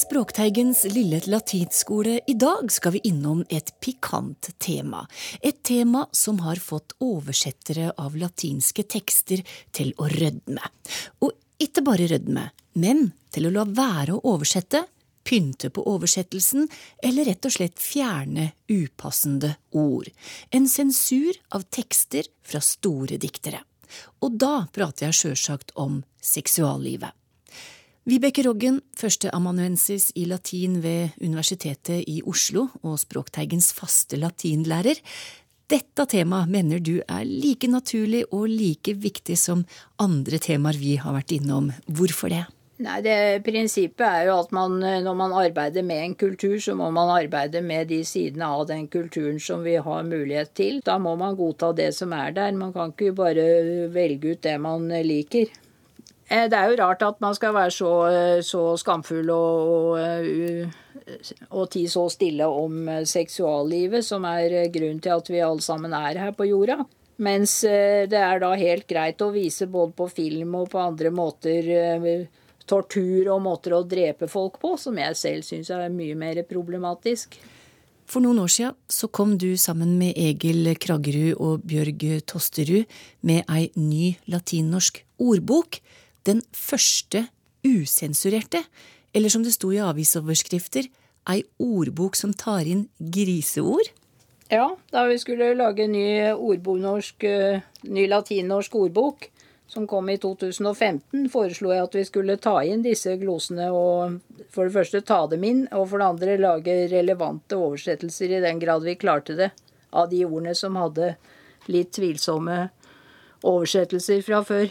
Språkteigens 0.08 0.84
lille 0.88 1.18
latinskole 1.26 2.20
i 2.26 2.34
dag 2.38 2.70
skal 2.72 2.94
vi 2.94 3.00
innom 3.10 3.42
et 3.54 3.74
pikant 3.82 4.48
tema. 4.58 5.02
Et 5.42 5.58
tema 5.62 6.06
som 6.16 6.40
har 6.42 6.58
fått 6.62 6.94
oversettere 7.04 7.90
av 7.98 8.16
latinske 8.18 8.86
tekster 8.88 9.44
til 9.74 9.92
å 9.98 10.08
rødme. 10.10 10.72
Og 11.22 11.34
ikke 11.62 11.84
bare 11.86 12.08
rødme, 12.10 12.48
men 12.78 13.10
til 13.34 13.48
å 13.48 13.54
la 13.54 13.64
være 13.66 14.16
å 14.16 14.34
oversette, 14.34 14.84
pynte 15.28 15.68
på 15.74 15.82
oversettelsen 15.90 16.68
eller 17.04 17.28
rett 17.28 17.44
og 17.44 17.52
slett 17.52 17.80
fjerne 17.82 18.52
upassende 18.72 19.54
ord. 19.76 20.08
En 20.54 20.68
sensur 20.70 21.36
av 21.52 21.66
tekster 21.74 22.30
fra 22.40 22.62
store 22.64 23.18
diktere. 23.20 23.60
Og 24.24 24.38
da 24.40 24.68
prater 24.72 25.08
jeg 25.08 25.18
sjølsagt 25.18 25.74
om 25.80 26.02
seksuallivet. 26.24 27.12
Vibeke 28.08 28.40
Roggen, 28.46 28.78
førsteamanuensis 28.96 30.14
i 30.16 30.24
latin 30.30 30.78
ved 30.80 31.18
Universitetet 31.20 32.06
i 32.08 32.22
Oslo 32.24 32.70
og 32.80 32.96
Språkteigens 33.02 33.68
faste 33.76 34.16
latinlærer. 34.16 34.96
Dette 35.68 36.06
temaet 36.08 36.48
mener 36.48 36.80
du 36.80 36.98
er 37.04 37.24
like 37.28 37.68
naturlig 37.68 38.24
og 38.32 38.46
like 38.48 38.94
viktig 38.96 39.36
som 39.36 39.66
andre 40.00 40.40
temaer 40.40 40.78
vi 40.80 40.96
har 41.00 41.16
vært 41.16 41.34
innom. 41.36 41.72
Hvorfor 41.86 42.32
det? 42.32 42.46
Nei, 42.78 43.00
det 43.02 43.42
Prinsippet 43.42 44.04
er 44.06 44.28
jo 44.28 44.36
at 44.38 44.52
man, 44.54 44.76
når 44.78 45.14
man 45.18 45.32
arbeider 45.34 45.82
med 45.82 46.04
en 46.04 46.14
kultur, 46.14 46.54
så 46.62 46.76
må 46.78 46.92
man 46.94 47.10
arbeide 47.10 47.58
med 47.60 47.90
de 47.90 48.04
sidene 48.06 48.46
av 48.54 48.68
den 48.68 48.86
kulturen 48.86 49.40
som 49.42 49.64
vi 49.66 49.74
har 49.82 50.06
mulighet 50.06 50.54
til. 50.54 50.78
Da 50.86 50.94
må 51.02 51.16
man 51.18 51.34
godta 51.36 51.72
det 51.74 51.90
som 51.96 52.14
er 52.14 52.36
der. 52.36 52.54
Man 52.54 52.70
kan 52.72 52.94
ikke 52.94 53.16
bare 53.18 53.48
velge 53.90 54.36
ut 54.36 54.44
det 54.46 54.54
man 54.62 54.86
liker. 55.04 55.50
Eh, 56.28 56.44
det 56.50 56.58
er 56.58 56.70
jo 56.70 56.78
rart 56.82 57.02
at 57.06 57.20
man 57.24 57.34
skal 57.36 57.56
være 57.56 57.72
så, 57.72 57.92
så 58.44 58.62
skamfull 58.80 59.32
og, 59.32 59.96
og, 59.96 60.78
og 61.50 61.66
tie 61.72 61.88
så 61.88 62.04
stille 62.12 62.46
om 62.46 62.86
seksuallivet, 63.08 64.04
som 64.04 64.28
er 64.28 64.68
grunnen 64.74 65.00
til 65.00 65.16
at 65.16 65.32
vi 65.32 65.42
alle 65.44 65.64
sammen 65.64 65.96
er 65.96 66.20
her 66.26 66.36
på 66.36 66.48
jorda. 66.50 66.82
Mens 67.18 67.64
eh, 67.66 68.06
det 68.06 68.18
er 68.18 68.38
da 68.38 68.52
helt 68.54 68.86
greit 68.86 69.22
å 69.24 69.32
vise 69.34 69.66
både 69.66 69.94
på 69.98 70.06
film 70.12 70.54
og 70.60 70.68
på 70.70 70.78
andre 70.78 71.10
måter 71.10 71.70
eh, 71.74 72.18
tortur 72.68 73.32
og 73.34 73.42
måter 73.42 73.74
å 73.74 73.82
drepe 73.82 74.28
folk 74.30 74.60
på, 74.62 74.76
som 74.78 74.98
jeg 75.00 75.16
selv 75.18 75.46
syns 75.46 75.72
er 75.74 75.88
mye 75.90 76.14
mer 76.18 76.44
problematisk. 76.46 77.34
For 78.08 78.24
noen 78.24 78.38
år 78.40 78.52
siden 78.52 78.76
så 78.88 79.10
kom 79.12 79.34
du 79.36 79.50
sammen 79.60 79.96
med 79.98 80.14
Egil 80.16 80.70
Kraggerud 80.80 81.42
og 81.42 81.64
Bjørg 81.68 82.06
Tosterud 82.30 82.86
med 83.26 83.42
ei 83.50 83.66
ny 83.76 84.14
latinnorsk 84.30 85.02
ordbok 85.18 85.80
den 86.28 86.42
første 86.52 87.26
usensurerte, 87.66 88.62
eller 89.16 89.32
som 89.32 89.44
det 89.44 89.54
sto 89.56 89.72
i 89.72 89.80
avisoverskrifter, 89.82 90.88
ei 91.28 91.42
ordbok 91.60 92.16
som 92.16 92.34
tar 92.36 92.68
inn 92.68 92.86
griseord? 92.98 93.90
Ja, 94.48 94.70
da 94.92 95.04
vi 95.08 95.18
skulle 95.20 95.52
lage 95.56 95.88
ny, 95.88 96.32
ordbok, 96.32 97.24
eh, 97.24 97.60
ny 97.82 98.06
latinnorsk 98.08 98.74
ordbok, 98.74 99.28
som 99.68 99.86
kom 99.86 100.08
i 100.08 100.16
2015, 100.16 101.28
foreslo 101.28 101.74
jeg 101.74 101.84
at 101.84 101.96
vi 101.98 102.04
skulle 102.08 102.38
ta 102.40 102.54
inn 102.64 102.80
disse 102.82 103.12
glosene 103.20 103.68
og 103.68 104.16
for 104.48 104.64
det 104.64 104.72
første 104.72 105.02
ta 105.04 105.26
dem 105.28 105.44
inn, 105.44 105.66
og 105.76 105.90
for 105.90 106.00
det 106.00 106.08
andre 106.08 106.38
lage 106.40 106.76
relevante 106.88 107.58
oversettelser 107.60 108.38
i 108.38 108.40
den 108.40 108.62
grad 108.62 108.86
vi 108.88 108.96
klarte 108.96 109.36
det, 109.36 109.50
av 109.92 110.08
de 110.08 110.24
ordene 110.24 110.54
som 110.56 110.76
hadde 110.80 111.14
litt 111.68 111.92
tvilsomme 111.92 112.70
oversettelser 113.44 114.24
fra 114.24 114.40
før 114.46 114.70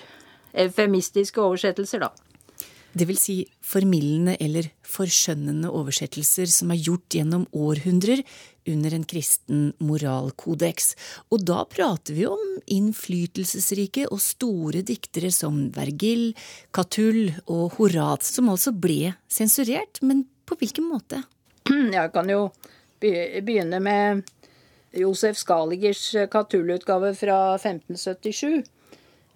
eufemistiske 0.53 1.41
oversettelser, 1.41 2.05
da. 2.07 2.11
Det 2.97 3.05
vil 3.05 3.17
si 3.19 3.35
formildende 3.61 4.37
eller 4.41 4.69
forskjønnende 4.87 5.69
oversettelser 5.69 6.49
som 6.49 6.71
er 6.73 6.79
gjort 6.81 7.13
gjennom 7.13 7.43
århundrer 7.53 8.23
under 8.67 8.95
en 8.95 9.03
kristen 9.07 9.67
moralkodeks. 9.83 10.93
Og 11.31 11.43
da 11.45 11.61
prater 11.69 12.17
vi 12.17 12.25
om 12.29 12.55
innflytelsesrike 12.73 14.07
og 14.09 14.21
store 14.23 14.81
diktere 14.87 15.29
som 15.35 15.67
Vergil, 15.75 16.31
Catull 16.75 17.35
og 17.45 17.77
Horat, 17.77 18.25
som 18.25 18.49
altså 18.53 18.73
ble 18.73 19.13
sensurert. 19.29 20.01
Men 20.01 20.25
på 20.47 20.57
hvilken 20.59 20.87
måte? 20.89 21.21
Jeg 21.97 22.13
kan 22.15 22.31
jo 22.31 22.47
begynne 23.03 23.81
med 23.83 24.25
Josef 24.97 25.37
Skaligers 25.37 26.09
Catull-utgave 26.31 27.13
fra 27.19 27.37
1577. 27.59 28.63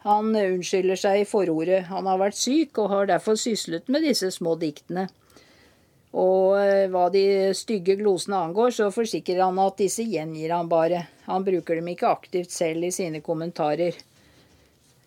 Han 0.04 0.34
unnskylder 0.34 0.98
seg 0.98 1.22
i 1.22 1.26
forordet. 1.30 1.84
Han 1.92 2.08
har 2.10 2.22
vært 2.22 2.40
syk 2.40 2.80
og 2.82 2.90
har 2.90 3.10
derfor 3.12 3.38
syslet 3.38 3.90
med 3.92 4.08
disse 4.08 4.32
små 4.34 4.56
diktene. 4.62 5.08
Og 6.12 6.58
eh, 6.60 6.88
hva 6.92 7.06
de 7.14 7.24
stygge 7.56 7.96
glosene 8.00 8.40
angår, 8.48 8.74
så 8.76 8.90
forsikrer 8.92 9.44
han 9.46 9.60
at 9.64 9.78
disse 9.80 10.04
gjengir 10.04 10.52
han 10.52 10.72
bare. 10.72 11.06
Han 11.30 11.46
bruker 11.48 11.80
dem 11.80 11.92
ikke 11.94 12.10
aktivt 12.12 12.52
selv 12.52 12.90
i 12.90 12.92
sine 12.92 13.22
kommentarer. 13.24 13.96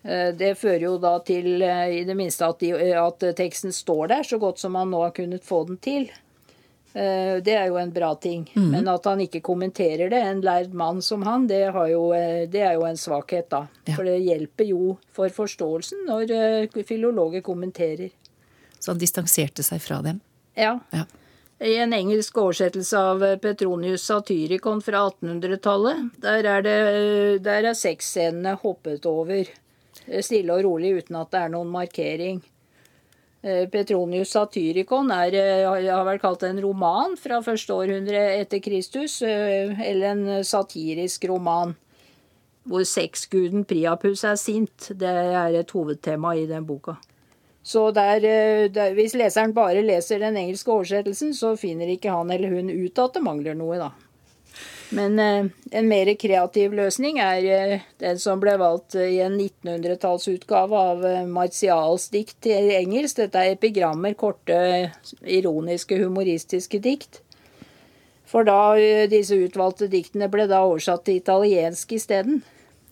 Eh, 0.01 0.31
det 0.37 0.55
fører 0.57 0.87
jo 0.87 0.95
da 1.01 1.19
til 1.27 1.61
eh, 1.61 1.99
i 1.99 2.03
det 2.07 2.17
minste 2.17 2.47
at, 2.49 2.63
de, 2.63 2.95
at 2.97 3.27
teksten 3.37 3.75
står 3.75 4.15
der 4.15 4.25
så 4.25 4.41
godt 4.41 4.63
som 4.63 4.79
han 4.79 4.89
nå 4.95 5.03
har 5.05 5.13
kunnet 5.17 5.45
få 5.45 5.65
den 5.69 5.77
til. 5.77 6.09
Eh, 6.95 7.43
det 7.43 7.51
er 7.51 7.65
jo 7.67 7.75
en 7.75 7.91
bra 7.91 8.13
ting. 8.15 8.45
Mm. 8.55 8.69
Men 8.71 8.87
at 8.87 9.07
han 9.09 9.19
ikke 9.19 9.41
kommenterer 9.43 10.07
det, 10.11 10.21
en 10.23 10.39
lærd 10.45 10.71
mann 10.71 11.01
som 11.03 11.25
han, 11.27 11.47
det, 11.47 11.59
jo, 11.91 12.05
eh, 12.15 12.45
det 12.47 12.61
er 12.63 12.77
jo 12.77 12.85
en 12.87 12.99
svakhet, 12.99 13.49
da. 13.51 13.65
Ja. 13.83 13.97
For 13.97 14.07
det 14.07 14.21
hjelper 14.23 14.69
jo 14.69 14.95
for 15.15 15.33
forståelsen 15.41 16.05
når 16.07 16.31
eh, 16.31 16.79
filologer 16.87 17.43
kommenterer. 17.43 18.15
Så 18.79 18.93
han 18.93 19.01
distanserte 19.01 19.65
seg 19.65 19.83
fra 19.83 19.99
dem? 20.05 20.23
Ja. 20.55 20.77
ja. 20.95 21.03
I 21.59 21.75
en 21.83 21.91
engelsk 21.95 22.37
oversettelse 22.39 23.03
av 23.11 23.27
Petronius 23.43 24.07
Satyricon 24.07 24.79
fra 24.83 25.03
1800-tallet, 25.09 26.09
der 26.23 26.47
er, 26.47 26.63
det, 26.63 26.79
der 27.43 27.71
er 27.71 27.75
sexscenene 27.75 28.55
hoppet 28.63 29.07
over. 29.09 29.51
Stille 30.23 30.55
og 30.55 30.63
rolig 30.63 30.95
uten 31.01 31.19
at 31.19 31.31
det 31.33 31.43
er 31.43 31.51
noen 31.51 31.71
markering. 31.75 32.43
Eh, 33.45 33.67
Petronius 33.69 34.31
Satyricon 34.33 35.11
er, 35.11 35.35
eh, 35.37 35.89
har 35.93 36.05
vært 36.05 36.21
kalt 36.21 36.43
en 36.43 36.61
roman 36.63 37.15
fra 37.15 37.43
første 37.45 37.69
århundre 37.69 38.17
etter 38.41 38.59
Kristus, 38.59 39.21
eh, 39.21 39.69
eller 39.85 40.07
en 40.07 40.43
satirisk 40.43 41.27
roman. 41.29 41.75
Hvor 42.67 42.81
sexguden 42.81 43.63
Priapus 43.63 44.23
er 44.23 44.35
sint. 44.35 44.89
Det 44.97 45.07
er 45.07 45.53
et 45.59 45.69
hovedtema 45.69 46.33
i 46.33 46.47
den 46.47 46.65
boka. 46.65 46.95
Så 47.63 47.93
der, 47.93 48.19
der, 48.69 48.93
hvis 48.93 49.13
leseren 49.13 49.53
bare 49.53 49.83
leser 49.83 50.19
den 50.19 50.35
engelske 50.35 50.71
oversettelsen, 50.71 51.33
så 51.33 51.55
finner 51.55 51.85
ikke 51.85 52.09
han 52.09 52.31
eller 52.31 52.49
hun 52.49 52.69
ut 52.69 52.97
at 52.97 53.13
det 53.13 53.21
mangler 53.21 53.53
noe, 53.53 53.77
da. 53.77 53.91
Men 54.89 55.19
eh, 55.19 55.45
en 55.71 55.87
mer 55.87 56.11
kreativ 56.19 56.73
løsning 56.77 57.19
er 57.23 57.45
eh, 57.49 57.85
den 58.01 58.19
som 58.21 58.41
ble 58.41 58.55
valgt 58.61 58.97
eh, 58.99 59.15
i 59.17 59.19
en 59.25 59.37
1900-tallsutgave 59.39 60.81
av 60.91 61.05
Martials 61.31 62.09
dikt 62.13 62.37
til 62.45 62.71
engelsk. 62.75 63.23
Dette 63.23 63.41
er 63.41 63.55
epigrammer, 63.55 64.13
korte, 64.19 64.57
ironiske, 65.21 65.97
humoristiske 66.03 66.81
dikt. 66.83 67.21
For 68.29 68.45
da 68.45 68.75
disse 69.09 69.37
utvalgte 69.37 69.87
diktene 69.89 70.27
ble 70.33 70.47
da 70.49 70.63
oversatt 70.65 71.05
til 71.07 71.21
italiensk 71.21 71.93
isteden. 71.95 72.41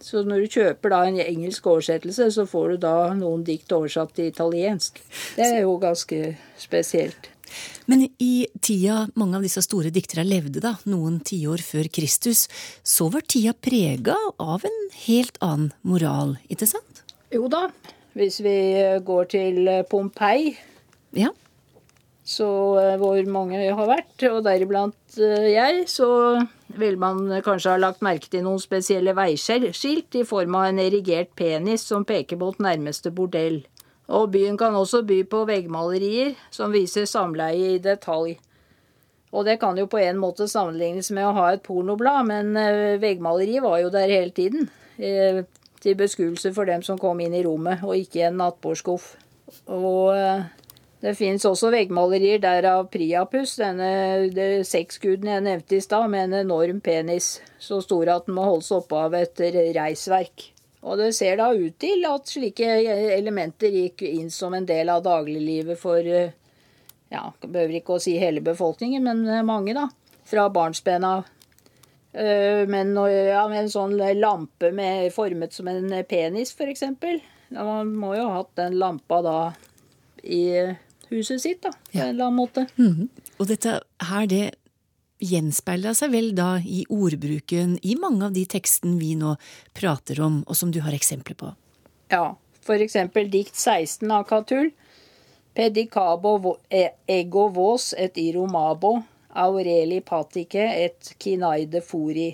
Så 0.03 0.21
når 0.27 0.43
du 0.43 0.55
kjøper 0.57 0.91
da 0.91 1.01
en 1.07 1.19
engelsk 1.23 1.67
oversettelse, 1.67 2.29
så 2.35 2.45
får 2.47 2.73
du 2.73 2.81
da 2.85 2.95
noen 3.17 3.45
dikt 3.47 3.71
oversatt 3.73 4.13
til 4.17 4.29
italiensk. 4.29 4.99
Det 5.37 5.47
er 5.47 5.61
jo 5.63 5.77
ganske 5.81 6.35
spesielt. 6.59 7.32
Men 7.91 8.05
i 8.21 8.47
tida 8.63 9.07
mange 9.19 9.39
av 9.39 9.45
disse 9.45 9.63
store 9.65 9.91
dikterne 9.93 10.25
levde, 10.27 10.61
da, 10.63 10.75
noen 10.89 11.19
tiår 11.25 11.63
før 11.65 11.89
Kristus, 11.93 12.47
så 12.83 13.09
var 13.13 13.25
tida 13.27 13.53
prega 13.53 14.17
av 14.41 14.65
en 14.67 14.79
helt 15.05 15.39
annen 15.43 15.71
moral, 15.81 16.37
ikke 16.51 16.69
sant? 16.69 17.03
Jo 17.33 17.49
da. 17.51 17.67
Hvis 18.13 18.43
vi 18.45 18.57
går 19.05 19.29
til 19.31 19.69
Pompeii, 19.89 20.51
ja. 21.17 21.31
så 22.21 22.49
eh, 22.77 22.97
hvor 23.01 23.17
mange 23.25 23.57
har 23.57 23.89
vært, 23.89 24.25
og 24.29 24.43
deriblant 24.45 25.17
eh, 25.17 25.47
jeg, 25.55 25.87
så 25.89 26.09
vil 26.77 26.97
man 27.01 27.25
kanskje 27.45 27.73
ha 27.73 27.81
lagt 27.81 28.05
merke 28.05 28.29
til 28.29 28.45
noen 28.45 28.61
spesielle 28.61 29.15
veiskilt 29.17 30.17
i 30.17 30.23
form 30.29 30.57
av 30.59 30.69
en 30.69 30.81
erigert 30.81 31.33
penis 31.37 31.85
som 31.89 32.05
peker 32.05 32.39
mot 32.41 32.61
nærmeste 32.61 33.13
bordell. 33.13 33.63
Og 34.07 34.31
byen 34.31 34.57
kan 34.59 34.75
også 34.75 35.03
by 35.07 35.21
på 35.29 35.45
veggmalerier 35.47 36.33
som 36.51 36.73
viser 36.75 37.07
samleie 37.07 37.75
i 37.77 37.83
detalj. 37.83 38.35
Og 39.33 39.45
det 39.47 39.57
kan 39.61 39.77
jo 39.79 39.87
på 39.89 39.97
en 39.97 40.19
måte 40.21 40.47
sammenlignes 40.47 41.09
med 41.15 41.25
å 41.25 41.35
ha 41.39 41.51
et 41.53 41.63
pornoblad, 41.65 42.27
men 42.29 42.53
veggmaleri 42.53 42.99
veggmaleriet 43.01 43.63
var 43.65 43.79
jo 43.81 43.93
der 43.93 44.11
hele 44.11 44.35
tiden. 44.35 44.69
Eh, 44.97 45.43
til 45.83 45.97
beskuelse 45.99 46.53
for 46.55 46.69
dem 46.69 46.83
som 46.85 46.99
kom 46.99 47.19
inn 47.19 47.33
i 47.35 47.43
rommet, 47.43 47.81
og 47.83 47.97
ikke 47.97 48.27
en 48.29 48.37
nattbordskuff. 48.39 49.15
Og 49.67 50.13
eh, 50.15 50.45
det 51.03 51.15
fins 51.19 51.43
også 51.49 51.73
veggmalerier 51.73 52.39
der 52.43 52.69
av 52.69 52.87
Priapus, 52.93 53.57
denne 53.59 54.63
sexguden 54.63 55.27
jeg 55.33 55.43
nevnte 55.43 55.79
i 55.79 55.83
stad, 55.83 56.07
med 56.13 56.29
en 56.29 56.39
enorm 56.45 56.79
penis, 56.83 57.41
så 57.59 57.81
stor 57.83 58.13
at 58.13 58.29
den 58.29 58.37
må 58.37 58.47
holdes 58.47 58.71
oppe 58.75 59.01
av 59.09 59.17
et 59.17 59.43
reisverk. 59.75 60.53
Og 60.83 60.99
det 60.99 61.13
ser 61.15 61.37
da 61.39 61.49
ut 61.55 61.75
til 61.79 62.03
at 62.09 62.27
slike 62.27 62.67
elementer 63.15 63.71
gikk 63.71 64.03
inn 64.07 64.31
som 64.33 64.55
en 64.55 64.67
del 64.67 64.91
av 64.91 65.03
dagliglivet 65.05 65.79
for 65.79 66.03
eh, 66.03 66.33
ja, 67.13 67.29
behøver 67.43 67.77
ikke 67.79 67.95
å 67.95 68.03
si 68.03 68.17
hele 68.19 68.43
befolkningen, 68.43 69.05
men 69.05 69.23
eh, 69.29 69.45
mange, 69.47 69.75
da. 69.77 69.87
Fra 70.27 70.49
barnsben 70.51 71.05
av. 71.07 71.29
Eh, 72.11 72.63
men 72.67 72.91
ja, 72.95 73.45
med 73.51 73.61
en 73.61 73.71
sånn 73.71 73.95
lampe 74.19 74.73
med, 74.75 75.07
formet 75.15 75.55
som 75.55 75.71
en 75.71 75.87
penis, 76.09 76.51
f.eks. 76.51 76.83
Man 77.53 77.93
må 77.95 78.15
jo 78.17 78.27
ha 78.27 78.41
hatt 78.41 78.55
den 78.59 78.75
lampa 78.81 79.21
da 79.23 79.37
i 80.23 80.43
huset 81.13 81.43
sitt, 81.43 81.61
da, 81.63 81.71
på 81.71 81.95
ja. 81.95 82.09
en 82.09 82.15
eller 82.15 82.27
annen 82.27 82.41
måte. 82.41 82.67
Mm 82.75 82.91
-hmm. 82.91 83.07
Og 83.37 83.47
dette 83.47 83.79
her, 84.09 84.25
det 84.27 84.51
gjenspeila 85.23 85.93
seg 85.97 86.13
vel 86.13 86.31
da 86.37 86.57
i 86.59 86.83
ordbruken 86.91 87.77
i 87.81 87.95
mange 87.99 88.27
av 88.27 88.35
de 88.35 88.45
tekstene 88.49 88.99
vi 88.99 89.13
nå 89.19 89.35
prater 89.75 90.21
om, 90.23 90.41
og 90.47 90.57
som 90.59 90.71
du 90.71 90.81
har 90.85 90.95
eksempler 90.95 91.37
på? 91.39 91.53
Ja, 92.13 92.35
eksempel 92.67 93.31
dikt 93.31 93.55
16 93.55 94.11
av 94.11 94.27
Katul. 94.29 94.71
Pedicabo 95.53 96.57
e, 96.69 96.87
ego 97.07 97.47
vos 97.53 97.93
et 97.97 98.17
iromabo, 98.17 98.95
aureli 99.29 100.01
patike 100.01 100.63
et 100.85 101.13
kinaide 101.21 101.81
fori. 101.85 102.31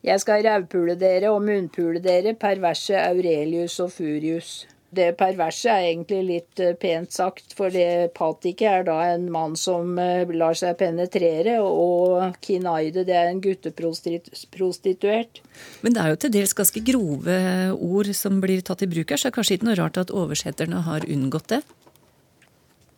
Jeg 0.00 0.20
skal 0.22 0.44
rævpule 0.46 0.96
dere 0.96 1.28
og 1.28 1.42
munnpule 1.44 2.00
dere, 2.00 2.32
perverse 2.32 2.96
Aurelius 2.96 3.76
og 3.84 3.92
Furius. 3.92 4.64
Det 4.90 5.12
perverse 5.14 5.70
er 5.70 5.84
egentlig 5.92 6.18
litt 6.26 6.60
eh, 6.62 6.72
pent 6.74 7.12
sagt, 7.14 7.52
for 7.54 7.70
det 7.70 8.10
patike 8.16 8.66
er 8.66 8.82
da 8.88 8.96
en 9.12 9.28
mann 9.30 9.54
som 9.58 9.94
eh, 10.02 10.26
lar 10.34 10.56
seg 10.58 10.80
penetrere, 10.80 11.60
og 11.62 12.34
kinaide 12.42 13.04
det 13.06 13.14
er 13.14 13.30
en 13.30 13.42
gutteprostituert. 13.44 15.40
Men 15.86 15.94
det 15.94 16.02
er 16.02 16.10
jo 16.10 16.20
til 16.24 16.34
dels 16.40 16.56
ganske 16.58 16.82
grove 16.90 17.38
ord 17.76 18.12
som 18.18 18.42
blir 18.42 18.66
tatt 18.66 18.82
i 18.82 18.90
bruk 18.90 19.14
her, 19.14 19.20
så 19.20 19.28
det 19.28 19.32
er 19.32 19.38
kanskje 19.38 19.60
ikke 19.60 19.70
noe 19.70 19.78
rart 19.78 20.02
at 20.02 20.10
oversetterne 20.10 20.82
har 20.88 21.06
unngått 21.06 21.54
det? 21.54 21.62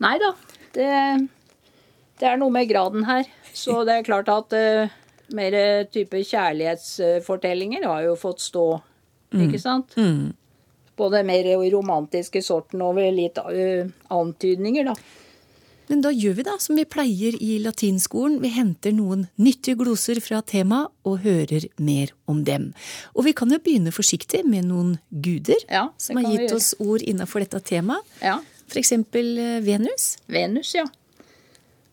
Nei 0.03 0.17
da, 0.19 0.33
det, 0.73 0.91
det 2.25 2.33
er 2.33 2.41
noe 2.41 2.57
med 2.57 2.73
graden 2.73 3.05
her. 3.05 3.29
Så 3.53 3.83
det 3.85 4.01
er 4.01 4.09
klart 4.09 4.33
at 4.33 4.57
uh, 4.57 4.89
mer 5.37 5.53
type 5.93 6.25
kjærlighetsfortellinger 6.25 7.85
har 7.85 8.07
jo 8.09 8.17
fått 8.17 8.41
stå, 8.41 8.71
ikke 9.37 9.61
sant? 9.61 9.93
Mm 10.01 10.33
på 10.97 11.09
det 11.13 11.25
mer 11.27 11.49
romantiske 11.73 12.43
sorten 12.45 12.83
over 12.85 13.09
litt 13.15 13.39
uh, 13.39 13.89
antydninger, 14.13 14.91
da. 14.91 14.97
Men 15.93 16.01
da 16.01 16.13
gjør 16.15 16.39
vi 16.39 16.45
da 16.47 16.55
som 16.63 16.79
vi 16.79 16.87
pleier 16.89 17.35
i 17.43 17.59
latinskolen. 17.61 18.39
Vi 18.41 18.49
henter 18.55 18.95
noen 18.97 19.27
nyttige 19.37 19.77
gloser 19.81 20.23
fra 20.25 20.41
temaet 20.47 20.89
og 21.05 21.19
hører 21.27 21.67
mer 21.83 22.15
om 22.31 22.43
dem. 22.47 22.71
Og 23.13 23.27
vi 23.27 23.35
kan 23.37 23.53
jo 23.53 23.59
begynne 23.61 23.93
forsiktig 23.95 24.41
med 24.49 24.71
noen 24.71 24.95
guder 25.11 25.61
ja, 25.67 25.89
som 26.01 26.17
har 26.21 26.31
gitt 26.31 26.55
oss 26.57 26.73
ord 26.81 27.05
innafor 27.05 27.45
dette 27.45 27.61
temaet. 27.75 28.09
Ja. 28.23 28.39
Eksempel 28.73 29.35
eh, 29.37 29.59
Venus. 29.67 30.15
Venus, 30.33 30.73
ja. 30.79 30.87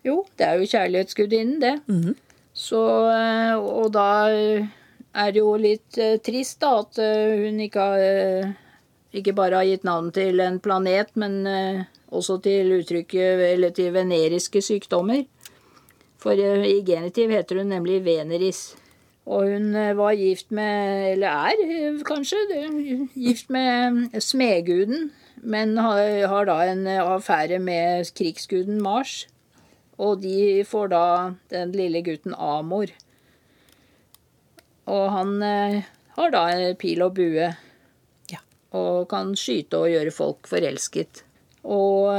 Jo, 0.08 0.22
det 0.39 0.48
er 0.48 0.62
jo 0.62 0.70
kjærlighetsgudinnen, 0.72 1.60
det. 1.60 1.75
Mm 1.91 2.01
-hmm. 2.01 2.15
Så, 2.53 2.82
eh, 3.12 3.56
og 3.58 3.91
da 3.91 4.08
er 4.29 5.32
det 5.32 5.39
jo 5.39 5.58
litt 5.58 6.00
trist, 6.24 6.62
da, 6.62 6.79
at 6.79 6.96
hun 6.96 7.60
ikke 7.60 7.79
har 7.79 8.56
ikke 9.13 9.34
bare 9.34 9.58
har 9.58 9.66
gitt 9.66 9.86
navn 9.88 10.12
til 10.13 10.42
en 10.44 10.60
planet, 10.62 11.16
men 11.18 11.42
eh, 11.50 11.86
også 12.13 12.38
til 12.46 12.75
uttrykket 12.78 13.42
eller 13.54 13.74
til 13.74 13.94
veneriske 13.96 14.62
sykdommer. 14.62 15.24
For 16.22 16.38
eh, 16.38 16.68
i 16.70 16.84
genitiv 16.86 17.34
heter 17.34 17.62
hun 17.62 17.74
nemlig 17.74 18.04
Veneris. 18.06 18.75
Og 19.25 19.50
hun 19.50 19.74
eh, 19.75 19.96
var 19.98 20.18
gift 20.20 20.51
med, 20.54 21.13
eller 21.13 21.28
er 21.50 22.04
kanskje, 22.06 22.38
gift 23.16 23.50
med 23.50 24.22
smedguden, 24.22 25.10
men 25.42 25.78
har, 25.78 26.46
da 26.46 26.60
en 26.68 26.86
affære 26.88 27.60
med 27.60 28.12
krigsguden 28.13 28.82
Mars. 28.82 29.24
Og 29.98 30.22
de 30.22 30.63
får 30.68 30.92
da 30.94 31.06
den 31.51 31.72
lille 31.75 32.04
gutten 32.04 32.36
Amor. 32.38 32.92
Og 34.86 35.12
han 35.12 35.42
har 36.18 36.32
da 36.34 36.74
pil 36.80 37.01
og 37.04 37.13
bue 37.16 37.50
og 38.75 39.07
kan 39.09 39.33
skyte 39.38 39.79
og 39.79 39.89
gjøre 39.91 40.13
folk 40.13 40.49
forelsket. 40.49 41.23
Og 41.69 42.09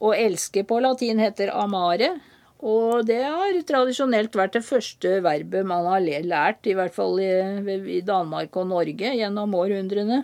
å 0.00 0.12
elske 0.12 0.64
på 0.68 0.80
latin 0.82 1.22
heter 1.22 1.52
amare, 1.56 2.14
og 2.60 3.06
det 3.08 3.22
har 3.24 3.56
tradisjonelt 3.64 4.34
vært 4.36 4.58
det 4.58 4.66
første 4.66 5.16
verbet 5.24 5.64
man 5.64 5.86
har 5.88 6.02
lært, 6.04 6.66
i 6.68 6.76
hvert 6.76 6.92
fall 6.92 7.16
i, 7.22 8.00
Danmark 8.04 8.56
og 8.60 8.68
Norge 8.68 9.14
gjennom 9.16 9.56
århundrene. 9.56 10.22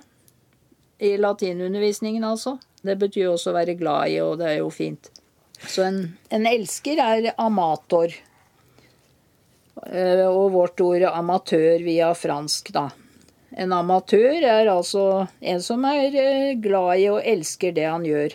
I 1.01 1.17
latinundervisningen, 1.21 2.25
altså. 2.25 2.57
Det 2.85 2.97
betyr 3.01 3.33
også 3.33 3.53
å 3.53 3.57
være 3.57 3.77
glad 3.81 4.13
i, 4.13 4.21
og 4.25 4.37
det 4.41 4.51
er 4.51 4.59
jo 4.61 4.69
fint. 4.73 5.09
Så 5.65 5.87
en, 5.87 5.99
en 6.33 6.47
elsker 6.49 7.01
er 7.01 7.31
amator. 7.41 8.13
Eh, 9.89 10.25
og 10.29 10.53
vårt 10.55 10.81
ord 10.85 11.09
amatør 11.09 11.85
via 11.85 12.13
fransk, 12.17 12.73
da. 12.77 12.89
En 13.57 13.73
amatør 13.73 14.45
er 14.45 14.69
altså 14.69 15.27
en 15.41 15.63
som 15.65 15.85
er 15.89 16.13
eh, 16.13 16.57
glad 16.61 17.01
i 17.01 17.07
og 17.09 17.23
elsker 17.25 17.73
det 17.77 17.87
han 17.89 18.05
gjør. 18.05 18.35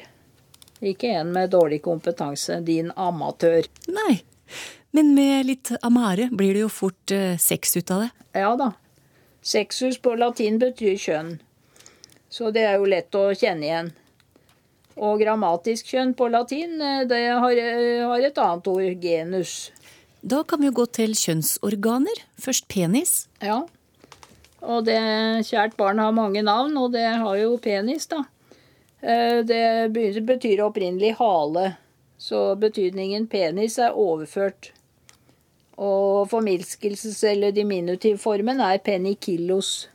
Ikke 0.81 1.11
en 1.19 1.29
med 1.35 1.51
dårlig 1.53 1.83
kompetanse. 1.85 2.57
Din 2.65 2.89
amatør. 2.97 3.67
Nei, 3.93 4.23
men 4.97 5.13
med 5.13 5.45
litt 5.45 5.69
amare 5.85 6.31
blir 6.33 6.57
det 6.57 6.63
jo 6.63 6.71
fort 6.73 7.13
eh, 7.13 7.37
sex 7.37 7.77
ut 7.77 7.93
av 7.93 8.07
det. 8.07 8.09
Ja 8.41 8.55
da. 8.57 8.71
Sexus 9.45 9.99
på 10.01 10.15
latin 10.17 10.57
betyr 10.61 10.97
kjønn. 11.01 11.35
Så 12.31 12.49
det 12.55 12.63
er 12.65 12.79
jo 12.79 12.89
lett 12.89 13.13
å 13.17 13.27
kjenne 13.37 13.67
igjen. 13.67 13.91
Og 15.01 15.21
grammatisk 15.21 15.93
kjønn 15.93 16.15
på 16.17 16.31
latin, 16.33 16.79
eh, 16.81 17.03
det 17.05 17.21
har, 17.29 17.61
har 18.09 18.25
et 18.25 18.41
annet 18.41 18.71
ord, 18.73 19.05
genus. 19.05 19.69
Da 20.21 20.41
kan 20.45 20.61
vi 20.61 20.69
jo 20.71 20.79
gå 20.81 20.87
til 20.97 21.13
kjønnsorganer. 21.17 22.25
Først 22.41 22.67
penis. 22.73 23.13
Ja. 23.41 23.61
Og 24.61 24.85
det 24.85 24.99
kjært 25.47 25.77
barn 25.77 25.99
har 26.01 26.13
mange 26.13 26.43
navn, 26.45 26.75
og 26.77 26.91
det 26.93 27.07
har 27.07 27.37
jo 27.39 27.57
penis, 27.61 28.05
da. 28.11 28.23
Eh, 29.01 29.41
det 29.45 30.21
betyr 30.25 30.61
opprinnelig 30.67 31.15
hale, 31.17 31.75
så 32.21 32.51
betydningen 32.55 33.27
penis 33.27 33.79
er 33.81 33.97
overført. 33.97 34.71
Og 35.81 36.29
formilskelses- 36.29 37.23
eller 37.25 37.51
diminutivformen 37.51 38.61
er 38.61 38.77
penikillos. 38.77 39.87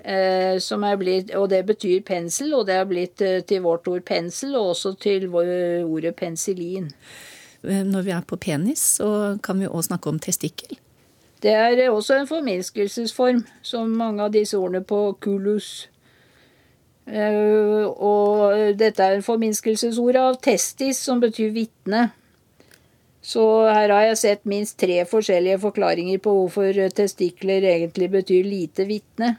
Eh, 0.00 0.56
blitt, 0.96 1.34
og 1.34 1.50
det 1.50 1.66
betyr 1.66 2.00
pensel, 2.00 2.54
og 2.54 2.66
det 2.66 2.74
er 2.74 2.86
blitt 2.88 3.20
eh, 3.20 3.42
til 3.42 3.60
vårt 3.60 3.86
ord 3.88 4.02
pensel, 4.02 4.56
og 4.56 4.70
også 4.70 4.96
til 4.98 5.28
ordet 5.28 6.16
penicillin. 6.16 6.92
Når 7.62 8.02
vi 8.02 8.10
er 8.10 8.22
på 8.24 8.36
penis, 8.36 8.96
så 8.96 9.38
kan 9.42 9.60
vi 9.60 9.66
òg 9.68 9.84
snakke 9.84 10.08
om 10.08 10.18
testikkel. 10.18 10.78
Det 11.40 11.52
er 11.56 11.88
også 11.88 12.18
en 12.20 12.28
forminskelsesform, 12.28 13.44
som 13.62 13.88
mange 13.96 14.22
av 14.22 14.32
disse 14.34 14.58
ordene 14.58 14.82
på 14.84 15.00
kulus. 15.24 15.88
Eh, 17.08 17.86
og 17.88 18.76
dette 18.78 19.02
er 19.02 19.16
en 19.16 19.24
forminskelsesord 19.24 20.18
av 20.20 20.36
testis, 20.44 21.00
som 21.00 21.22
betyr 21.22 21.54
vitne. 21.54 22.10
Så 23.24 23.44
her 23.68 23.92
har 23.92 24.06
jeg 24.10 24.20
sett 24.20 24.48
minst 24.48 24.78
tre 24.80 25.00
forskjellige 25.08 25.60
forklaringer 25.64 26.20
på 26.24 26.34
hvorfor 26.36 26.76
testikler 26.96 27.64
egentlig 27.72 28.10
betyr 28.12 28.44
lite 28.44 28.84
vitne. 28.88 29.34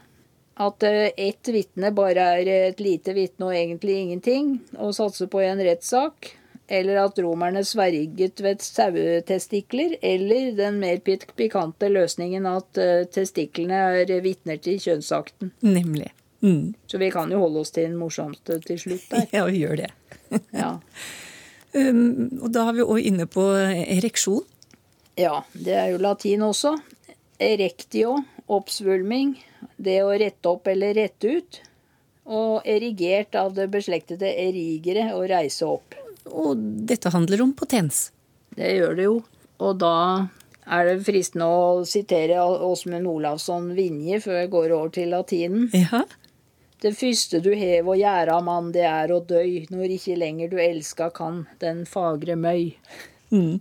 At 0.58 0.82
eh, 0.82 1.14
ett 1.16 1.54
vitne 1.54 1.94
bare 1.94 2.28
er 2.42 2.52
et 2.72 2.82
lite 2.82 3.14
vitne 3.14 3.46
og 3.46 3.56
egentlig 3.56 4.00
ingenting, 4.00 4.56
og 4.74 4.94
satse 4.98 5.30
på 5.30 5.42
en 5.46 5.62
rettssak 5.62 6.34
eller 6.72 7.02
at 7.02 7.18
romerne 7.20 7.60
sverget 7.68 8.40
ved 8.40 8.62
sauetestikler, 8.64 9.98
eller 10.00 10.52
den 10.56 10.78
mer 10.80 11.02
pikante 11.36 11.90
løsningen 11.92 12.48
at 12.48 12.80
uh, 12.80 13.02
testiklene 13.12 13.82
er 14.00 14.12
vitner 14.24 14.60
til 14.62 14.80
kjønnsakten. 14.80 15.52
Nemlig. 15.60 16.08
Mm. 16.42 16.72
Så 16.90 16.98
vi 16.98 17.10
kan 17.12 17.30
jo 17.30 17.42
holde 17.44 17.60
oss 17.62 17.74
til 17.74 17.90
den 17.90 17.98
morsomste 18.00 18.56
til 18.64 18.80
slutt 18.80 19.04
der. 19.12 19.28
Ja, 19.36 19.44
vi 19.50 19.60
gjør 19.60 19.84
det. 19.84 19.90
ja. 20.62 20.72
Um, 21.72 22.32
og 22.40 22.48
da 22.52 22.66
er 22.68 22.78
vi 22.80 22.88
òg 22.88 23.10
inne 23.12 23.28
på 23.30 23.44
ereksjon. 23.52 24.48
Ja, 25.20 25.42
det 25.52 25.76
er 25.76 25.92
jo 25.92 26.00
latin 26.00 26.42
også. 26.48 26.78
Erectio, 27.42 28.16
oppsvulming. 28.48 29.36
Det 29.76 30.00
å 30.06 30.12
rette 30.16 30.48
opp 30.48 30.72
eller 30.72 30.96
rette 30.96 31.36
ut. 31.36 31.60
Og 32.32 32.64
erigert 32.68 33.36
av 33.36 33.52
det 33.56 33.68
beslektede 33.72 34.30
erigere, 34.30 35.10
å 35.12 35.26
reise 35.28 35.68
opp. 35.68 35.98
Og 36.30 36.60
dette 36.88 37.10
handler 37.12 37.42
om 37.42 37.52
potens. 37.56 38.10
Det 38.54 38.70
gjør 38.76 38.96
det 38.98 39.08
jo. 39.08 39.18
Og 39.62 39.78
da 39.80 39.96
er 40.62 40.88
det 40.88 41.04
fristende 41.06 41.48
å 41.48 41.84
sitere 41.88 42.42
Åsmund 42.42 43.08
Olavsson 43.10 43.72
Vinje 43.76 44.20
før 44.22 44.42
jeg 44.42 44.52
går 44.52 44.74
over 44.76 44.92
til 44.94 45.10
latinen. 45.14 45.70
Ja. 45.74 46.04
Det 46.82 46.96
første 46.98 47.38
du 47.42 47.52
hev 47.54 47.92
og 47.92 47.98
gjæra, 48.00 48.40
mann, 48.42 48.72
det 48.74 48.82
er 48.88 49.12
å 49.14 49.20
døy, 49.22 49.68
når 49.70 49.96
ikke 49.98 50.18
lenger 50.18 50.50
du 50.50 50.56
elska 50.58 51.12
kan 51.14 51.44
den 51.62 51.84
fagre 51.86 52.34
møy. 52.34 52.72
Mm. 53.30 53.60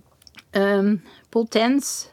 Um, 0.57 0.95
potens, 1.29 2.09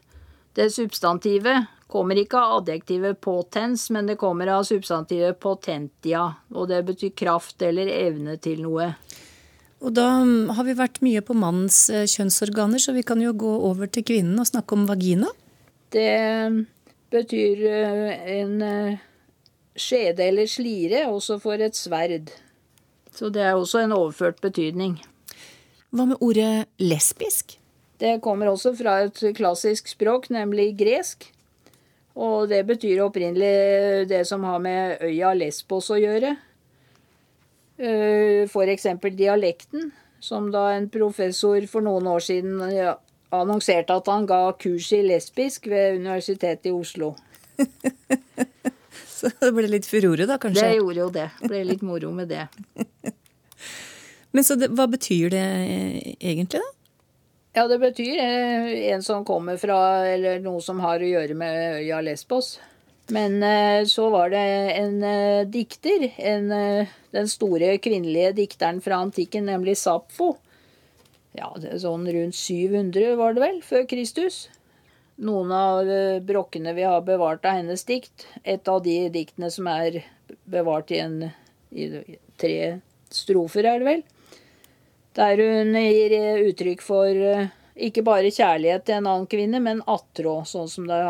det 0.52 0.68
substantivet, 0.74 1.64
kommer 1.88 2.20
ikke 2.20 2.42
av 2.42 2.58
adjektivet 2.58 3.22
potens, 3.24 3.86
men 3.90 4.10
det 4.10 4.18
kommer 4.20 4.52
av 4.52 4.66
substantivet 4.68 5.40
potentia, 5.40 6.26
og 6.52 6.68
det 6.68 6.82
betyr 6.90 7.16
kraft 7.16 7.64
eller 7.64 7.88
evne 7.88 8.36
til 8.44 8.60
noe. 8.66 8.90
Og 9.78 9.94
da 9.94 10.06
mm, 10.26 10.54
har 10.56 10.66
vi 10.66 10.74
vært 10.78 11.02
mye 11.06 11.22
på 11.22 11.36
mannens 11.38 11.84
eh, 11.92 12.06
kjønnsorganer, 12.10 12.82
så 12.82 12.94
vi 12.96 13.04
kan 13.06 13.20
jo 13.22 13.34
gå 13.38 13.52
over 13.68 13.90
til 13.90 14.06
kvinnen 14.06 14.38
og 14.40 14.48
snakke 14.48 14.74
om 14.74 14.88
vagina. 14.88 15.30
Det 15.94 16.10
mm, 16.50 16.58
betyr 17.14 17.62
eh, 17.70 18.32
en 18.40 18.64
eh, 18.66 18.98
skjede 19.78 20.26
eller 20.26 20.50
slire, 20.50 21.06
også 21.06 21.38
for 21.42 21.62
et 21.62 21.78
sverd. 21.78 22.32
Så 23.14 23.30
det 23.34 23.46
er 23.46 23.54
også 23.54 23.84
en 23.84 23.94
overført 23.94 24.42
betydning. 24.42 24.98
Hva 25.94 26.10
med 26.10 26.20
ordet 26.20 26.66
lesbisk? 26.82 27.56
Det 27.98 28.18
kommer 28.22 28.50
også 28.50 28.74
fra 28.78 29.00
et 29.06 29.22
klassisk 29.34 29.88
språk, 29.90 30.28
nemlig 30.30 30.72
gresk. 30.78 31.30
Og 32.18 32.50
det 32.50 32.64
betyr 32.66 33.04
opprinnelig 33.04 34.08
det 34.10 34.24
som 34.26 34.42
har 34.46 34.58
med 34.62 35.02
øya 35.06 35.32
Lesbos 35.38 35.90
å 35.94 35.98
gjøre. 35.98 36.34
Eh, 37.78 38.44
F.eks. 38.44 38.86
dialekten, 39.14 39.90
som 40.20 40.50
da 40.50 40.72
en 40.74 40.88
professor 40.90 41.62
for 41.70 41.86
noen 41.86 42.08
år 42.10 42.24
siden 42.26 42.62
annonserte 43.34 43.94
at 43.94 44.08
han 44.10 44.26
ga 44.26 44.40
kurs 44.58 44.90
i 44.96 45.02
lesbisk 45.06 45.68
ved 45.70 46.00
Universitetet 46.00 46.70
i 46.70 46.74
Oslo. 46.74 47.14
Så 49.18 49.30
det 49.40 49.50
ble 49.50 49.66
litt 49.66 49.86
furore, 49.88 50.28
da, 50.30 50.36
kanskje? 50.38 50.62
Det 50.62 50.78
gjorde 50.78 51.00
jo 51.00 51.08
det. 51.10 51.28
Ble 51.42 51.64
litt 51.66 51.82
moro 51.82 52.12
med 52.14 52.30
det. 52.30 52.44
Men 54.36 54.44
så 54.46 54.54
det, 54.60 54.68
hva 54.76 54.86
betyr 54.90 55.32
det 55.32 55.40
eh, 55.42 55.96
egentlig, 56.20 56.60
da? 56.62 56.74
Ja, 57.58 57.64
det 57.66 57.80
betyr 57.82 58.20
eh, 58.22 58.68
en 58.92 59.02
som 59.02 59.24
kommer 59.26 59.58
fra 59.58 60.06
Eller 60.06 60.38
noe 60.44 60.60
som 60.62 60.78
har 60.84 61.02
å 61.02 61.08
gjøre 61.08 61.34
med 61.34 61.80
øya 61.80 61.98
Lesbos. 62.04 62.58
Men 63.10 63.42
eh, 63.42 63.84
så 63.84 64.10
var 64.10 64.30
det 64.30 64.38
en 64.76 65.02
eh, 65.02 65.46
dikter, 65.48 66.12
en, 66.16 66.50
eh, 66.52 66.88
den 67.10 67.28
store 67.28 67.78
kvinnelige 67.78 68.34
dikteren 68.36 68.82
fra 68.84 69.00
antikken, 69.00 69.46
nemlig 69.48 69.78
Sapfo. 69.80 70.34
Ja, 71.32 71.48
sånn 71.80 72.04
rundt 72.12 72.36
700 72.36 73.14
var 73.16 73.36
det 73.36 73.44
vel, 73.44 73.60
før 73.64 73.86
Kristus. 73.88 74.48
Noen 75.24 75.52
av 75.54 75.88
brokkene 76.26 76.74
vi 76.76 76.84
har 76.86 77.00
bevart 77.06 77.46
av 77.46 77.58
hennes 77.58 77.82
dikt. 77.86 78.26
Et 78.44 78.68
av 78.70 78.82
de 78.84 78.96
diktene 79.14 79.50
som 79.50 79.66
er 79.70 80.02
bevart 80.50 80.92
i, 80.94 81.00
en, 81.02 81.30
i 81.70 81.88
tre 82.38 82.58
strofer, 83.10 83.66
er 83.66 83.80
det 83.82 83.88
vel. 83.88 84.04
Der 85.18 85.42
hun 85.42 85.74
gir 85.74 86.14
uttrykk 86.50 86.84
for 86.86 87.24
ikke 87.88 88.04
bare 88.06 88.34
kjærlighet 88.34 88.86
til 88.86 88.98
en 88.98 89.10
annen 89.10 89.30
kvinne, 89.30 89.62
men 89.62 89.82
attrå, 89.90 90.40
sånn 90.46 90.70
som 90.70 90.86
det 90.90 91.02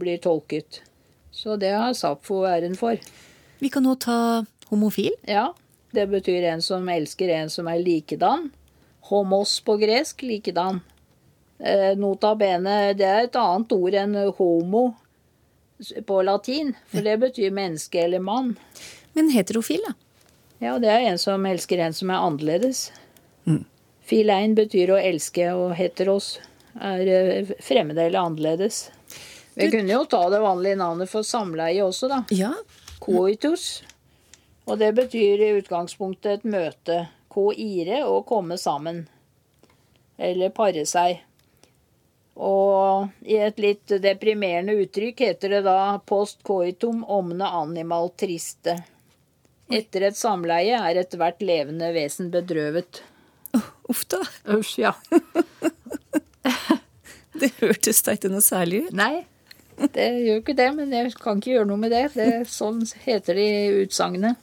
blir 0.00 0.20
tolket. 0.24 0.82
Så 1.36 1.56
det 1.60 1.74
har 1.76 1.92
Sapfo 1.92 2.42
æren 2.48 2.76
for. 2.78 2.96
Vi 3.60 3.68
kan 3.72 3.84
nå 3.84 3.94
ta 4.00 4.44
homofil. 4.70 5.12
Ja, 5.28 5.50
det 5.92 6.06
betyr 6.08 6.48
en 6.48 6.62
som 6.64 6.88
elsker 6.88 7.28
en 7.36 7.52
som 7.52 7.68
er 7.68 7.82
likedan. 7.84 8.48
Homos 9.10 9.58
på 9.60 9.76
gresk, 9.80 10.24
likedan. 10.24 10.80
Eh, 11.60 11.92
nota 11.96 12.34
bene, 12.36 12.94
det 12.96 13.06
er 13.06 13.28
et 13.28 13.36
annet 13.40 13.72
ord 13.76 13.94
enn 13.96 14.16
homo 14.38 14.86
på 16.08 16.18
latin, 16.24 16.72
for 16.88 17.04
det 17.04 17.18
betyr 17.20 17.52
menneske 17.52 18.00
eller 18.00 18.20
mann. 18.24 18.54
Men 19.16 19.30
heterofil, 19.32 19.84
da? 19.84 19.94
Ja, 20.60 20.78
det 20.80 20.88
er 20.88 21.04
en 21.10 21.20
som 21.20 21.44
elsker 21.48 21.80
en 21.84 21.96
som 21.96 22.10
er 22.12 22.24
annerledes. 22.24 22.90
Filein 24.08 24.56
betyr 24.56 24.94
å 24.94 25.00
elske, 25.00 25.50
og 25.52 25.74
heteros 25.76 26.38
er 26.80 27.08
eh, 27.12 27.56
fremmede 27.64 28.08
eller 28.08 28.24
annerledes. 28.24 28.86
Vi 29.56 29.70
kunne 29.72 29.92
jo 29.92 30.04
ta 30.04 30.20
det 30.30 30.42
vanlige 30.44 30.76
navnet 30.76 31.08
for 31.08 31.24
samleie 31.24 31.80
også, 31.80 32.10
da. 32.12 32.18
Ja. 32.28 32.52
Coitus. 33.00 33.82
Og 34.68 34.76
det 34.78 34.90
betyr 34.98 35.40
i 35.40 35.52
utgangspunktet 35.56 36.40
et 36.40 36.48
møte. 36.48 37.06
Koire 37.32 38.02
å 38.04 38.18
komme 38.28 38.58
sammen. 38.60 39.06
Eller 40.20 40.52
pare 40.52 40.84
seg. 40.88 41.22
Og 42.36 43.08
i 43.24 43.38
et 43.40 43.56
litt 43.62 43.94
deprimerende 44.04 44.74
uttrykk 44.82 45.22
heter 45.24 45.54
det 45.56 45.62
da 45.64 45.96
post 46.04 46.42
coitum 46.44 47.00
omne 47.08 47.48
animal 47.48 48.10
triste. 48.12 48.74
Etter 49.72 50.10
et 50.10 50.18
samleie 50.18 50.76
er 50.76 51.00
ethvert 51.00 51.40
levende 51.40 51.88
vesen 51.96 52.28
bedrøvet. 52.34 53.00
Uff 53.88 54.04
da. 54.12 54.20
Usch, 54.52 54.76
ja. 54.82 54.92
Det 57.36 57.50
hørtes 57.60 57.98
da 58.04 58.14
ikke 58.16 58.30
noe 58.32 58.44
særlig 58.44 58.86
ut. 58.86 58.92
Nei, 58.96 59.24
det 59.94 60.06
gjør 60.24 60.40
ikke 60.40 60.56
det, 60.58 60.68
men 60.76 60.94
jeg 60.94 61.12
kan 61.20 61.40
ikke 61.40 61.52
gjøre 61.54 61.68
noe 61.70 61.80
med 61.80 61.92
det. 61.94 62.04
det 62.16 62.30
sånn 62.50 62.80
heter 63.04 63.38
det 63.38 63.46
i 63.46 63.82
utsagnet. 63.84 64.40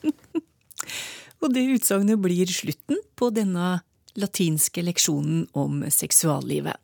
Og 1.43 1.51
det 1.51 1.65
utsagnet 1.75 2.21
blir 2.23 2.47
slutten 2.47 3.01
på 3.19 3.27
denne 3.35 3.81
latinske 4.19 4.83
leksjonen 4.85 5.47
om 5.57 5.81
seksuallivet. 5.91 6.77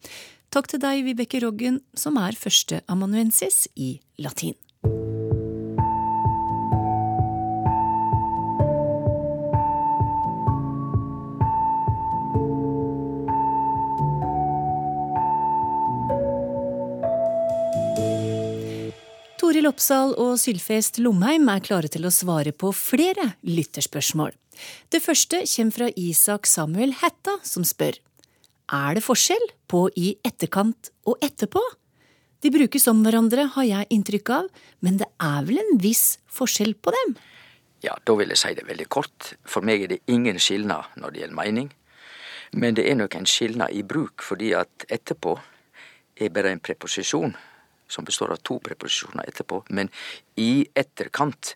Takk 0.49 0.67
til 0.71 0.81
deg, 0.81 1.03
Vibeke 1.05 1.39
Roggen, 1.43 1.77
som 1.93 2.17
er 2.19 2.35
førsteamanuensis 2.37 3.67
i 3.77 3.99
latin. 4.19 4.57
Oppsal 19.69 20.15
og 20.17 20.39
Sylfest 20.41 20.97
Lomheim 20.97 21.45
er 21.51 21.61
klare 21.61 21.89
til 21.91 22.07
å 22.07 22.11
svare 22.13 22.49
på 22.55 22.71
flere 22.73 23.35
lytterspørsmål. 23.45 24.31
Det 24.89 25.01
første 25.03 25.43
kommer 25.45 25.75
fra 25.75 25.89
Isak 25.99 26.47
Samuel 26.49 26.95
Hætta, 26.97 27.35
som 27.45 27.65
spør 27.67 27.99
Er 28.73 28.95
det 28.97 29.03
forskjell 29.05 29.45
på 29.69 29.83
i 29.95 30.15
etterkant 30.25 30.89
og 31.05 31.21
etterpå? 31.21 31.61
De 32.41 32.49
brukes 32.49 32.87
om 32.89 33.03
hverandre, 33.05 33.45
har 33.53 33.67
jeg 33.67 33.89
inntrykk 33.93 34.31
av, 34.39 34.47
men 34.81 34.97
det 34.97 35.09
er 35.21 35.45
vel 35.45 35.61
en 35.61 35.77
viss 35.83 36.17
forskjell 36.33 36.73
på 36.73 36.95
dem? 36.95 37.13
Ja, 37.85 37.93
da 38.05 38.15
vil 38.17 38.33
jeg 38.33 38.41
si 38.41 38.55
det 38.57 38.65
veldig 38.65 38.87
kort. 38.89 39.33
For 39.45 39.61
meg 39.65 39.85
er 39.85 39.93
det 39.93 40.01
ingen 40.07 40.39
skilnad 40.41 40.97
når 40.97 41.13
det 41.13 41.23
gjelder 41.25 41.41
mening. 41.43 41.69
Men 42.57 42.79
det 42.79 42.87
er 42.89 42.97
nok 42.97 43.19
en 43.19 43.29
skilnad 43.29 43.75
i 43.75 43.85
bruk, 43.85 44.25
fordi 44.25 44.55
at 44.57 44.89
etterpå 44.89 45.37
er 46.17 46.33
bare 46.33 46.55
en 46.55 46.63
preposisjon 46.63 47.37
som 47.89 48.05
består 48.07 48.33
av 48.35 48.41
to 48.45 48.59
preposisjoner 48.63 49.27
etterpå. 49.27 49.63
Men 49.69 49.89
i 50.37 50.67
etterkant 50.77 51.55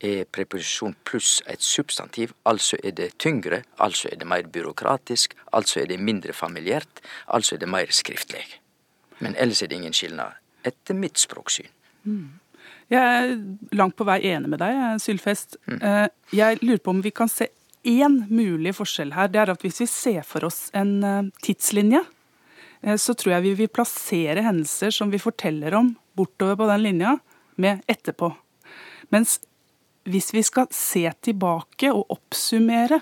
er 0.00 0.24
preposisjon 0.32 0.94
pluss 1.04 1.40
et 1.50 1.62
substantiv, 1.64 2.32
altså 2.48 2.78
er 2.84 2.94
det 2.96 3.10
tyngre, 3.20 3.62
altså 3.76 4.08
er 4.12 4.20
det 4.20 4.28
mer 4.28 4.48
byråkratisk, 4.48 5.34
altså 5.52 5.82
er 5.82 5.90
det 5.90 6.00
mindre 6.00 6.32
familiært, 6.32 7.02
altså 7.28 7.56
er 7.56 7.64
det 7.64 7.68
mer 7.68 7.92
skriftlig. 7.92 8.44
Men 9.20 9.36
ellers 9.36 9.62
er 9.62 9.68
det 9.68 9.76
ingen 9.80 9.96
skilnad, 9.96 10.38
etter 10.64 10.96
mitt 10.96 11.20
språksyn. 11.20 11.68
Jeg 12.90 13.00
er 13.00 13.34
langt 13.76 13.96
på 13.98 14.06
vei 14.08 14.18
enig 14.32 14.48
med 14.50 14.62
deg, 14.62 15.00
Sylfest. 15.02 15.58
Eh, 15.68 16.06
Jeg 16.32 16.62
lurer 16.62 16.80
på 16.82 16.90
om 16.90 17.02
vi 17.04 17.12
kan 17.14 17.28
se 17.28 17.50
én 17.84 18.24
mulig 18.28 18.74
forskjell 18.74 19.12
her. 19.14 19.28
Det 19.28 19.40
er 19.40 19.52
at 19.52 19.62
hvis 19.62 19.80
vi 19.80 19.86
ser 19.86 20.22
for 20.26 20.44
oss 20.48 20.70
en 20.74 21.04
eh, 21.04 21.28
tidslinje, 21.44 22.00
eh, 22.00 22.19
så 22.80 23.14
tror 23.14 23.34
jeg 23.34 23.44
vi 23.44 23.54
vil 23.58 23.72
plassere 23.72 24.44
hendelser 24.44 24.94
som 24.94 25.10
vi 25.12 25.20
forteller 25.20 25.74
om 25.76 25.92
bortover 26.16 26.56
på 26.56 26.68
den 26.70 26.84
linja, 26.84 27.18
med 27.60 27.82
etterpå. 27.90 28.30
Mens 29.12 29.38
hvis 30.08 30.30
vi 30.32 30.42
skal 30.46 30.70
se 30.72 31.04
tilbake 31.22 31.90
og 31.92 32.14
oppsummere, 32.14 33.00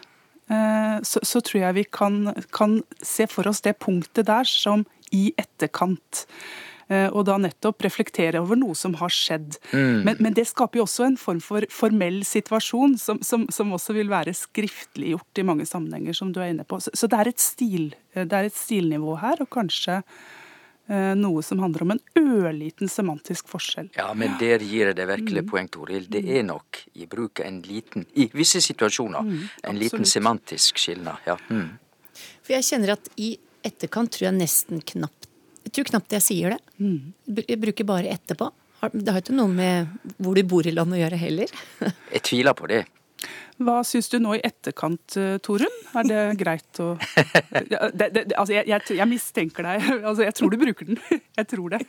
eh, 0.51 0.97
så, 1.07 1.23
så 1.23 1.43
tror 1.45 1.63
jeg 1.63 1.77
vi 1.79 1.85
kan, 1.95 2.33
kan 2.55 2.81
se 3.03 3.29
for 3.31 3.49
oss 3.51 3.63
det 3.65 3.77
punktet 3.79 4.27
der 4.27 4.49
som 4.49 4.83
i 5.15 5.31
etterkant. 5.39 6.27
Eh, 6.89 7.09
Og 7.13 7.27
da 7.29 7.37
nettopp 7.37 7.85
reflektere 7.85 8.41
over 8.41 8.57
noe 8.57 8.73
som 8.79 8.95
har 8.97 9.13
skjedd. 9.13 9.59
Men, 9.77 10.17
men 10.25 10.33
det 10.33 10.47
skaper 10.49 10.81
jo 10.81 10.87
også 10.87 11.05
en 11.05 11.19
form 11.21 11.41
for 11.45 11.67
formell 11.69 12.23
situasjon, 12.25 12.97
som, 12.97 13.21
som, 13.21 13.45
som 13.53 13.75
også 13.77 13.93
vil 13.93 14.09
være 14.09 14.33
skriftliggjort 14.33 15.43
i 15.43 15.45
mange 15.45 15.67
sammenhenger, 15.69 16.17
som 16.17 16.33
du 16.33 16.41
er 16.41 16.55
inne 16.55 16.65
på. 16.65 16.81
Så, 16.81 16.95
så 16.97 17.11
det, 17.11 17.19
er 17.21 17.29
et 17.29 17.45
stil, 17.45 17.91
det 18.17 18.33
er 18.33 18.49
et 18.49 18.57
stilnivå 18.57 19.19
her, 19.21 19.43
og 19.45 19.51
kanskje 19.53 19.99
eh, 20.01 21.13
noe 21.21 21.45
som 21.45 21.61
handler 21.61 21.85
om 21.85 21.93
en 21.99 22.03
ørliten 22.23 22.89
semantisk 22.89 23.53
forskjell. 23.53 23.93
Ja, 23.99 24.09
men 24.17 24.39
der 24.41 24.65
gir 24.65 24.89
jeg 24.89 24.97
deg 24.97 25.13
virkelig 25.13 25.45
poeng, 25.51 25.69
Toril. 25.69 26.09
Det 26.09 26.25
er 26.25 26.47
nok 26.49 26.81
i 26.97 27.05
bruket 27.11 27.45
en 27.51 27.61
liten, 27.69 28.09
i 28.17 28.31
visse 28.33 28.65
situasjoner, 28.65 29.29
en 29.69 29.85
liten 29.85 30.09
semantisk 30.09 30.81
skilnad. 30.81 31.21
Ja. 31.29 31.37
Mm. 31.53 31.77
For 32.17 32.57
jeg 32.57 32.65
kjenner 32.73 32.97
at 32.97 33.13
i 33.21 33.35
etterkant 33.69 34.15
tror 34.15 34.31
jeg 34.31 34.39
nesten 34.41 34.81
knapt 34.95 35.28
Jeg 35.69 35.75
tror 35.77 35.91
knapt 35.93 36.15
jeg 36.17 36.25
sier 36.25 36.57
det. 36.57 37.45
Jeg 37.45 37.61
bruker 37.61 37.85
bare 37.89 38.15
etterpå. 38.15 38.49
Det 38.95 39.11
har 39.13 39.21
ikke 39.21 39.35
noe 39.37 39.51
med 39.53 39.91
hvor 40.23 40.39
du 40.39 40.45
bor 40.49 40.67
i 40.67 40.73
landet 40.73 40.97
å 40.97 41.03
gjøre 41.03 41.19
heller. 41.19 41.51
Jeg 42.15 42.23
tviler 42.29 42.55
på 42.55 42.69
det. 42.71 42.85
Hva 43.59 43.81
syns 43.83 44.07
du 44.13 44.21
nå 44.23 44.37
i 44.37 44.43
etterkant, 44.47 45.17
eh, 45.19 45.41
Torunn? 45.43 45.75
Er 45.99 46.07
det 46.07 46.21
greit 46.43 46.79
å 46.79 46.93
det, 46.95 48.07
det, 48.15 48.23
altså 48.39 48.55
jeg, 48.55 48.69
jeg, 48.71 48.99
jeg 49.01 49.09
mistenker 49.11 49.67
deg. 49.67 49.89
Altså 50.13 50.23
jeg 50.23 50.37
tror 50.39 50.55
du 50.55 50.61
bruker 50.63 50.93
den. 50.93 51.01
Jeg 51.11 51.51
tror 51.51 51.75
det. 51.75 51.81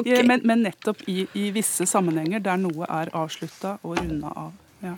Okay. 0.00 0.24
Men, 0.24 0.40
men 0.48 0.64
nettopp 0.64 1.04
i, 1.12 1.26
i 1.36 1.50
visse 1.52 1.84
sammenhenger 1.84 2.40
der 2.48 2.64
noe 2.64 2.88
er 2.88 3.12
avslutta 3.12 3.76
og 3.82 4.00
runda 4.00 4.32
av. 4.46 4.56
Ja. 4.86 4.96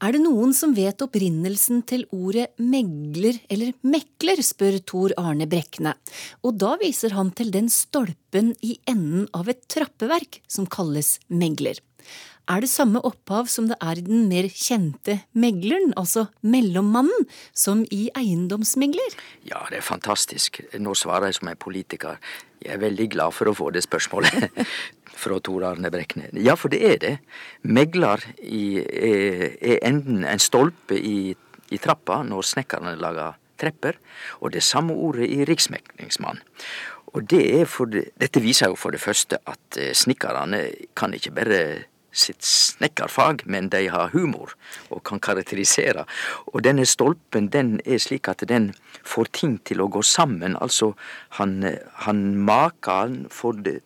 Er 0.00 0.14
det 0.16 0.22
noen 0.24 0.54
som 0.56 0.72
vet 0.72 1.02
opprinnelsen 1.04 1.82
til 1.84 2.06
ordet 2.16 2.46
megler 2.56 3.36
eller 3.52 3.74
mekler, 3.84 4.40
spør 4.40 4.78
Tor 4.88 5.12
Arne 5.20 5.44
Brekne, 5.50 5.92
og 6.40 6.56
da 6.62 6.70
viser 6.80 7.12
han 7.12 7.34
til 7.36 7.52
den 7.52 7.68
stolpen 7.68 8.54
i 8.64 8.78
enden 8.88 9.26
av 9.36 9.50
et 9.52 9.60
trappeverk 9.68 10.40
som 10.48 10.64
kalles 10.72 11.18
megler. 11.28 11.82
Er 12.50 12.64
det 12.64 12.70
samme 12.72 12.98
opphav 13.04 13.46
som 13.52 13.68
det 13.68 13.76
er 13.84 14.00
i 14.00 14.06
den 14.06 14.24
mer 14.30 14.48
kjente 14.48 15.20
megleren, 15.36 15.92
altså 16.00 16.30
mellommannen, 16.40 17.28
som 17.52 17.84
i 17.92 18.08
eiendomsmegler? 18.16 19.18
Ja, 19.46 19.66
det 19.68 19.82
er 19.82 19.86
fantastisk. 19.86 20.62
Nå 20.80 20.96
svarer 20.98 21.28
jeg 21.28 21.42
som 21.42 21.52
en 21.52 21.60
politiker. 21.60 22.16
Jeg 22.64 22.74
er 22.74 22.82
veldig 22.82 23.06
glad 23.12 23.36
for 23.36 23.52
å 23.52 23.54
få 23.56 23.68
det 23.76 23.84
spørsmålet 23.84 24.48
fra 25.16 25.38
Tor 25.40 25.66
Arne 25.68 25.90
Brekne. 25.92 26.30
Ja, 26.38 26.56
for 26.58 26.72
det 26.72 26.80
er 26.86 26.98
det. 27.02 27.14
Megler 27.62 28.24
i, 28.42 28.80
er, 28.80 29.46
er 29.60 29.82
enden 29.86 30.24
en 30.24 30.42
stolpe 30.42 30.98
i, 30.98 31.34
i 31.70 31.80
trappa 31.82 32.22
når 32.26 32.48
snekkerne 32.54 32.96
lager 33.00 33.38
trepper, 33.60 33.98
og 34.40 34.54
det 34.54 34.62
samme 34.64 34.96
ordet 34.96 35.28
i 35.28 35.44
riksmeklingsmann. 35.44 36.40
Og 37.12 37.26
det 37.30 37.66
det, 37.92 38.04
dette 38.20 38.40
viser 38.40 38.70
jo 38.70 38.78
for 38.78 38.90
det 38.90 39.00
første 39.02 39.38
at 39.46 39.76
eh, 39.76 39.92
snekkerne 39.92 40.62
kan 40.96 41.14
ikke 41.14 41.34
bare 41.34 41.62
sitt 42.12 42.42
snekkerfag, 42.42 43.44
men 43.46 43.68
de 43.70 43.88
har 43.90 44.10
humor 44.14 44.54
og 44.90 45.02
kan 45.06 45.20
karakterisere. 45.20 46.04
Og 46.46 46.64
denne 46.64 46.86
stolpen 46.86 47.48
den 47.50 47.80
er 47.84 47.98
slik 47.98 48.28
at 48.28 48.42
den 48.48 48.72
får 49.04 49.30
ting 49.32 49.58
til 49.64 49.80
å 49.80 49.88
gå 49.88 50.02
sammen. 50.02 50.56
Altså, 50.60 50.92
han, 51.38 51.62
han 52.06 52.24
makeren 52.36 53.26
får 53.30 53.62
det 53.66 53.76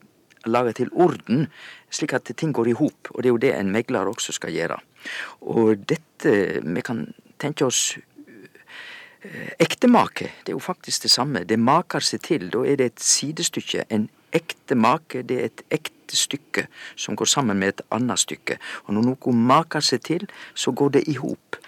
laga 0.47 0.73
til 0.73 0.91
orden, 0.93 1.47
slik 1.91 2.15
at 2.17 2.31
ting 2.37 2.55
går 2.55 2.73
i 2.73 2.79
hop. 2.79 3.11
Og 3.15 3.23
det 3.23 3.29
er 3.29 3.35
jo 3.35 3.43
det 3.43 3.55
en 3.59 3.73
megler 3.73 4.11
også 4.11 4.35
skal 4.37 4.55
gjøre. 4.55 4.81
Og 5.41 5.77
dette 5.89 6.61
Vi 6.65 6.81
kan 6.81 7.13
tenke 7.39 7.67
oss 7.67 7.99
eh, 9.23 9.51
ektemake. 9.61 10.31
Det 10.41 10.53
er 10.53 10.57
jo 10.57 10.59
faktisk 10.59 11.03
det 11.03 11.11
samme. 11.11 11.45
Det 11.45 11.59
maker 11.59 12.01
seg 12.01 12.23
til. 12.23 12.51
Da 12.51 12.65
er 12.65 12.77
det 12.77 12.87
et 12.87 13.01
sidestykke. 13.01 13.85
En 13.91 14.09
ekte 14.33 14.75
make, 14.75 15.23
det 15.23 15.37
er 15.39 15.51
et 15.51 15.63
ekte 15.71 16.17
stykke 16.17 16.67
som 16.97 17.17
går 17.17 17.29
sammen 17.29 17.59
med 17.59 17.75
et 17.75 17.83
annet 17.95 18.19
stykke. 18.19 18.59
Og 18.87 18.95
når 18.95 19.11
noe 19.11 19.35
maker 19.35 19.85
seg 19.85 20.03
til, 20.07 20.27
så 20.55 20.73
går 20.73 20.97
det 20.97 21.05
i 21.09 21.19
hop. 21.21 21.61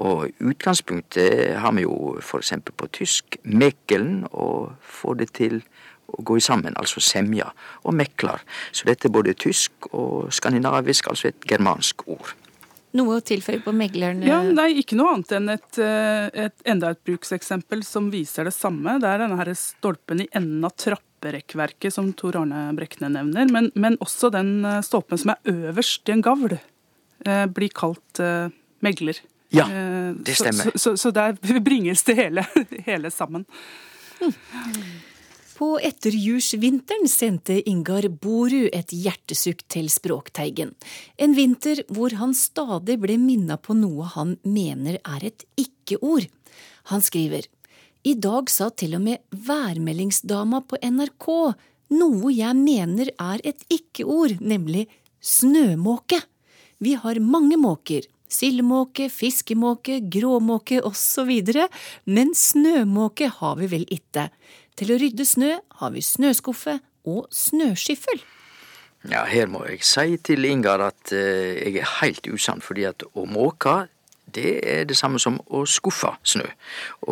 Og 0.00 0.30
utgangspunktet 0.40 1.58
har 1.60 1.72
vi 1.76 1.84
jo 1.84 2.16
f.eks. 2.22 2.54
på 2.64 2.88
tysk 2.96 3.36
Mekelen, 3.44 4.24
og 4.32 4.72
får 4.80 5.20
det 5.20 5.32
til 5.36 5.60
å 6.10 6.24
gå 6.26 6.40
sammen, 6.42 6.76
altså 6.80 7.02
semja, 7.04 7.50
og 7.84 7.96
meklar. 7.96 8.44
Så 8.72 8.88
dette 8.90 9.08
er 9.08 9.14
både 9.14 9.36
tysk 9.38 9.90
og 9.92 10.30
skandinavisk, 10.34 11.10
altså 11.10 11.30
et 11.30 11.48
germansk 11.48 12.06
ord. 12.10 12.34
Noe 12.98 13.20
å 13.20 13.22
tilføye 13.22 13.60
på 13.62 13.72
megleren? 13.76 14.22
Ja, 14.26 14.40
Nei, 14.42 14.72
ikke 14.80 14.96
noe 14.98 15.12
annet 15.14 15.34
enn 15.36 15.52
et, 15.52 15.78
eh, 15.78 16.26
et, 16.46 16.56
enda 16.66 16.90
et 16.90 17.02
brukseksempel 17.06 17.84
som 17.86 18.08
viser 18.10 18.48
det 18.48 18.54
samme. 18.56 18.96
Det 18.98 19.06
er 19.06 19.22
denne 19.22 19.38
her 19.38 19.50
stolpen 19.54 20.24
i 20.24 20.26
enden 20.34 20.66
av 20.66 20.74
trapperekkverket 20.74 21.94
som 21.94 22.10
Tor 22.18 22.40
Arne 22.40 22.64
Brekne 22.74 23.12
nevner. 23.14 23.46
Men, 23.54 23.70
men, 23.78 23.98
også 24.02 24.32
den 24.34 24.64
eh, 24.66 24.80
stolpen 24.86 25.22
som 25.22 25.36
er 25.36 25.52
øverst 25.52 26.10
i 26.10 26.16
en 26.16 26.24
gavl, 26.26 26.56
eh, 26.58 27.44
blir 27.46 27.70
kalt 27.70 28.22
megler. 28.82 29.22
Ja, 29.54 29.66
det 29.66 30.36
stemmer. 30.38 30.70
Så, 30.74 30.94
så, 30.94 30.96
så 30.98 31.14
der 31.14 31.38
bringes 31.68 32.02
det 32.06 32.18
hele, 32.18 32.46
hele 32.90 33.10
sammen. 33.14 33.46
Mm. 34.18 34.34
På 35.60 35.74
etterjursvinteren 35.76 37.08
sendte 37.08 37.58
Ingar 37.68 38.06
Boru 38.08 38.70
et 38.72 38.94
hjertesukk 38.96 39.66
til 39.68 39.90
Språkteigen. 39.92 40.70
En 41.20 41.34
vinter 41.36 41.82
hvor 41.92 42.14
han 42.16 42.32
stadig 42.32 42.96
ble 43.02 43.18
minna 43.20 43.58
på 43.60 43.76
noe 43.76 44.06
han 44.14 44.38
mener 44.40 44.96
er 45.04 45.26
et 45.28 45.44
ikke-ord. 45.60 46.24
Han 46.88 47.04
skriver 47.04 47.44
i 48.08 48.14
dag 48.16 48.48
sa 48.48 48.70
til 48.72 48.96
og 48.96 49.04
med 49.04 49.20
værmeldingsdama 49.36 50.62
på 50.64 50.80
NRK 50.80 51.28
noe 51.92 52.32
jeg 52.32 52.56
mener 52.56 53.12
er 53.20 53.44
et 53.44 53.60
ikke-ord, 53.68 54.38
nemlig 54.40 54.86
snømåke. 55.20 56.22
Vi 56.80 56.96
har 56.96 57.20
mange 57.20 57.60
måker, 57.60 58.08
sildemåke, 58.32 59.10
fiskemåke, 59.12 60.00
gråmåke 60.08 60.80
osv., 60.88 61.36
men 62.08 62.32
snømåke 62.32 63.28
har 63.42 63.60
vi 63.60 63.68
vel 63.76 63.84
itte. 63.92 64.30
Til 64.80 64.94
å 64.94 64.96
rydde 64.96 65.26
snø 65.28 65.50
har 65.76 65.90
vi 65.92 66.00
snøskuffe 66.00 66.78
og 67.04 67.26
snøskiffel. 67.36 68.22
Ja, 69.10 69.26
her 69.28 69.48
må 69.52 69.66
jeg 69.68 69.82
si 69.84 70.16
til 70.24 70.46
Ingar 70.48 70.80
at 70.86 71.12
uh, 71.12 71.18
jeg 71.20 71.82
er 71.82 71.90
helt 71.98 72.24
usann, 72.32 72.62
fordi 72.64 72.86
at 72.88 73.04
å 73.12 73.26
måke, 73.28 73.90
det 74.24 74.54
er 74.64 74.86
det 74.88 74.96
samme 74.96 75.20
som 75.20 75.36
å 75.52 75.66
skuffe 75.68 76.14
snø. 76.24 76.46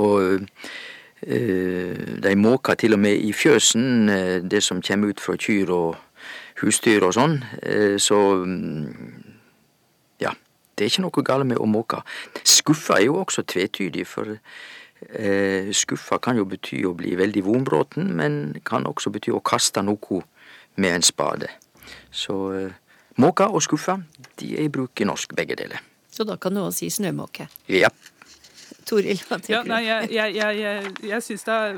Og 0.00 0.46
uh, 0.48 2.00
de 2.24 2.34
måker 2.40 2.80
til 2.80 2.96
og 2.96 3.02
med 3.04 3.20
i 3.20 3.34
fjøsen, 3.36 4.08
uh, 4.08 4.38
det 4.40 4.62
som 4.64 4.80
kommer 4.80 5.12
ut 5.12 5.20
fra 5.20 5.36
kyr 5.36 5.74
og 5.76 6.24
husdyr 6.62 7.04
og 7.04 7.12
sånn. 7.14 7.36
så 8.02 8.16
um, 8.42 8.88
ja, 10.18 10.32
det 10.74 10.84
er 10.84 10.90
ikke 10.90 11.04
noe 11.04 11.22
galt 11.22 11.46
med 11.46 11.60
å 11.60 11.68
måke. 11.70 12.00
Skuffa 12.48 12.96
er 12.96 13.06
jo 13.06 13.20
også 13.20 13.44
tvetydig, 13.46 14.08
for 14.08 14.32
Eh, 14.32 14.77
skuffa 15.76 16.18
kan 16.22 16.36
jo 16.38 16.44
bety 16.48 16.80
å 16.88 16.94
bli 16.96 17.12
veldig 17.18 17.44
vonbråten, 17.46 18.10
men 18.18 18.58
kan 18.66 18.86
også 18.88 19.12
bety 19.14 19.30
å 19.34 19.42
kaste 19.44 19.84
noe 19.86 20.22
med 20.78 20.98
en 20.98 21.06
spade. 21.06 21.50
Så 22.10 22.36
eh, 22.54 22.76
måka 23.20 23.48
og 23.52 23.62
skuffa, 23.64 23.98
de 24.40 24.54
er 24.56 24.68
i 24.68 24.72
bruk 24.72 25.00
i 25.00 25.08
norsk, 25.08 25.34
begge 25.36 25.58
deler. 25.58 25.82
Så 26.10 26.26
da 26.26 26.38
kan 26.40 26.54
du 26.54 26.62
også 26.62 26.84
si 26.84 26.90
snømåke? 26.98 27.48
Ja. 27.70 27.90
Toril, 28.88 29.20
hva 29.28 29.36
tenker 29.36 29.58
ja, 29.58 29.62
nei, 29.68 29.82
jeg, 29.84 30.08
jeg, 30.16 30.34
jeg, 30.38 30.60
jeg, 30.62 30.92
jeg 31.10 31.24
syns 31.26 31.44
det 31.44 31.54
er 31.54 31.76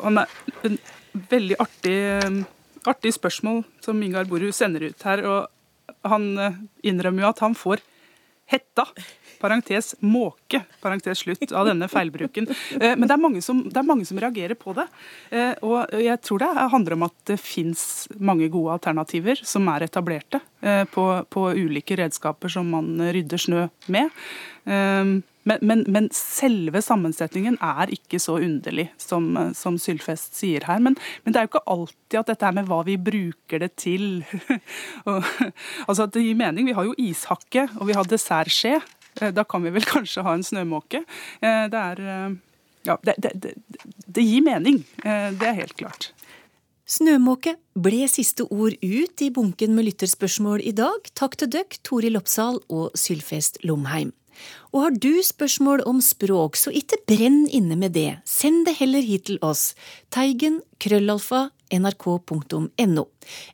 Han 0.00 0.22
en 0.22 0.78
veldig 1.28 1.58
artig, 1.60 1.96
artig 2.88 3.12
spørsmål 3.16 3.62
som 3.84 4.00
Ingar 4.02 4.28
Boru 4.30 4.48
sender 4.56 4.86
ut 4.88 5.04
her. 5.04 5.24
Og 5.28 6.06
han 6.08 6.30
eh, 6.38 6.60
innrømmer 6.88 7.26
jo 7.26 7.32
at 7.34 7.44
han 7.44 7.58
får 7.58 7.84
hetta 8.50 8.86
parentes 9.40 9.94
måke, 10.04 10.62
parentes 10.82 11.22
slutt, 11.24 11.52
av 11.52 11.66
denne 11.70 11.88
feilbruken. 11.88 12.48
Eh, 12.76 12.92
men 12.96 13.08
det 13.08 13.16
er, 13.16 13.40
som, 13.44 13.62
det 13.68 13.80
er 13.80 13.88
mange 13.88 14.04
som 14.08 14.20
reagerer 14.20 14.58
på 14.58 14.74
det. 14.76 14.86
Eh, 15.32 15.54
og 15.64 15.94
jeg 15.96 16.20
tror 16.26 16.42
det 16.42 16.50
handler 16.74 16.98
om 16.98 17.06
at 17.08 17.16
det 17.30 17.38
fins 17.40 17.82
mange 18.20 18.50
gode 18.52 18.76
alternativer 18.76 19.40
som 19.40 19.68
er 19.72 19.86
etablerte 19.88 20.42
eh, 20.60 20.84
på, 20.92 21.06
på 21.32 21.48
ulike 21.56 21.96
redskaper 22.02 22.52
som 22.52 22.68
man 22.76 22.92
rydder 23.14 23.40
snø 23.40 23.66
med. 23.88 24.12
Men, 25.48 25.62
men, 25.64 25.84
men, 25.88 26.08
selve 26.12 26.82
sammensetningen 26.84 27.56
er 27.64 27.92
ikke 27.94 28.20
så 28.20 28.36
underlig 28.42 28.90
som, 29.00 29.32
som 29.56 29.78
Sylfest 29.80 30.36
sier 30.36 30.66
her. 30.68 30.82
Men, 30.84 30.98
men, 31.24 31.32
det 31.32 31.40
er 31.40 31.46
jo 31.46 31.52
ikke 31.54 31.66
alltid 31.74 32.18
at 32.20 32.32
dette 32.34 32.48
er 32.50 32.56
med 32.58 32.68
hva 32.68 32.82
vi 32.84 32.98
bruker 33.00 33.62
det 33.64 33.72
til. 33.80 34.24
og, 35.08 35.24
altså 35.86 36.10
Det 36.12 36.24
gir 36.26 36.36
mening. 36.38 36.68
Vi 36.68 36.76
har 36.76 36.88
jo 36.88 36.96
ishakke, 37.00 37.70
og 37.78 37.88
vi 37.88 37.96
har 37.96 38.08
dessertskje. 38.08 38.78
Eh, 39.20 39.32
da 39.32 39.44
kan 39.44 39.64
vi 39.64 39.72
vel 39.74 39.86
kanskje 39.94 40.24
ha 40.26 40.36
en 40.36 40.46
snømåke. 40.46 41.04
Eh, 41.40 41.66
det 41.72 41.84
er 41.88 42.06
eh, 42.06 42.38
Ja, 42.88 42.96
det, 43.04 43.14
det, 43.20 43.34
det, 43.44 43.50
det 44.08 44.22
gir 44.24 44.40
mening. 44.40 44.78
Det 45.04 45.44
er 45.44 45.58
helt 45.58 45.74
klart. 45.76 46.14
Snømåke 46.88 47.52
ble 47.76 48.06
siste 48.08 48.46
ord 48.48 48.72
ut 48.80 49.22
i 49.22 49.28
bunken 49.30 49.76
med 49.76 49.84
lytterspørsmål 49.90 50.64
i 50.64 50.72
dag. 50.72 51.10
Takk 51.12 51.36
til 51.36 51.52
døkk, 51.52 51.76
Toril 51.84 52.16
Oppsal 52.16 52.56
og 52.72 52.96
Sylfest 52.96 53.60
Lomheim. 53.68 54.14
Og 54.70 54.84
har 54.84 54.98
du 55.02 55.22
spørsmål 55.26 55.82
om 55.88 56.02
språk, 56.04 56.56
så 56.56 56.72
ikke 56.74 57.00
brenn 57.08 57.46
inne 57.50 57.78
med 57.78 57.96
det. 57.96 58.20
Send 58.28 58.66
det 58.68 58.78
heller 58.78 59.02
hit 59.04 59.26
til 59.30 59.40
oss. 59.42 59.72
Teigen, 60.14 60.60
krøllalfa, 60.82 61.48
nrk.no. 61.70 63.04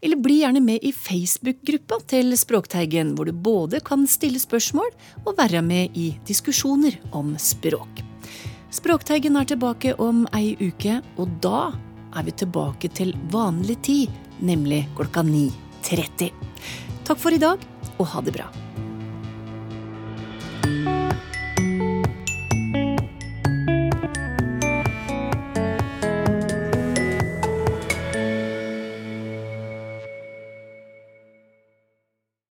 Eller 0.01 0.21
bli 0.21 0.41
gjerne 0.41 0.61
med 0.65 0.85
i 0.85 0.93
Facebook-gruppa 0.93 2.01
til 2.09 2.37
Språkteigen, 2.39 3.15
hvor 3.17 3.29
du 3.29 3.33
både 3.33 3.81
kan 3.85 4.07
stille 4.09 4.41
spørsmål 4.41 4.93
og 5.25 5.37
være 5.39 5.63
med 5.65 5.97
i 5.97 6.11
diskusjoner 6.29 6.99
om 7.17 7.35
språk. 7.41 8.05
Språkteigen 8.77 9.37
er 9.41 9.49
tilbake 9.49 9.95
om 10.03 10.27
ei 10.37 10.57
uke, 10.61 11.01
og 11.17 11.39
da 11.45 11.71
er 12.17 12.27
vi 12.27 12.35
tilbake 12.43 12.91
til 12.97 13.15
vanlig 13.33 13.79
tid, 13.87 14.13
nemlig 14.41 14.85
klokka 14.97 15.25
9.30. 15.25 16.33
Takk 17.07 17.21
for 17.23 17.33
i 17.33 17.41
dag, 17.41 17.63
og 17.97 18.13
ha 18.13 18.25
det 18.25 18.37
bra. 18.37 18.51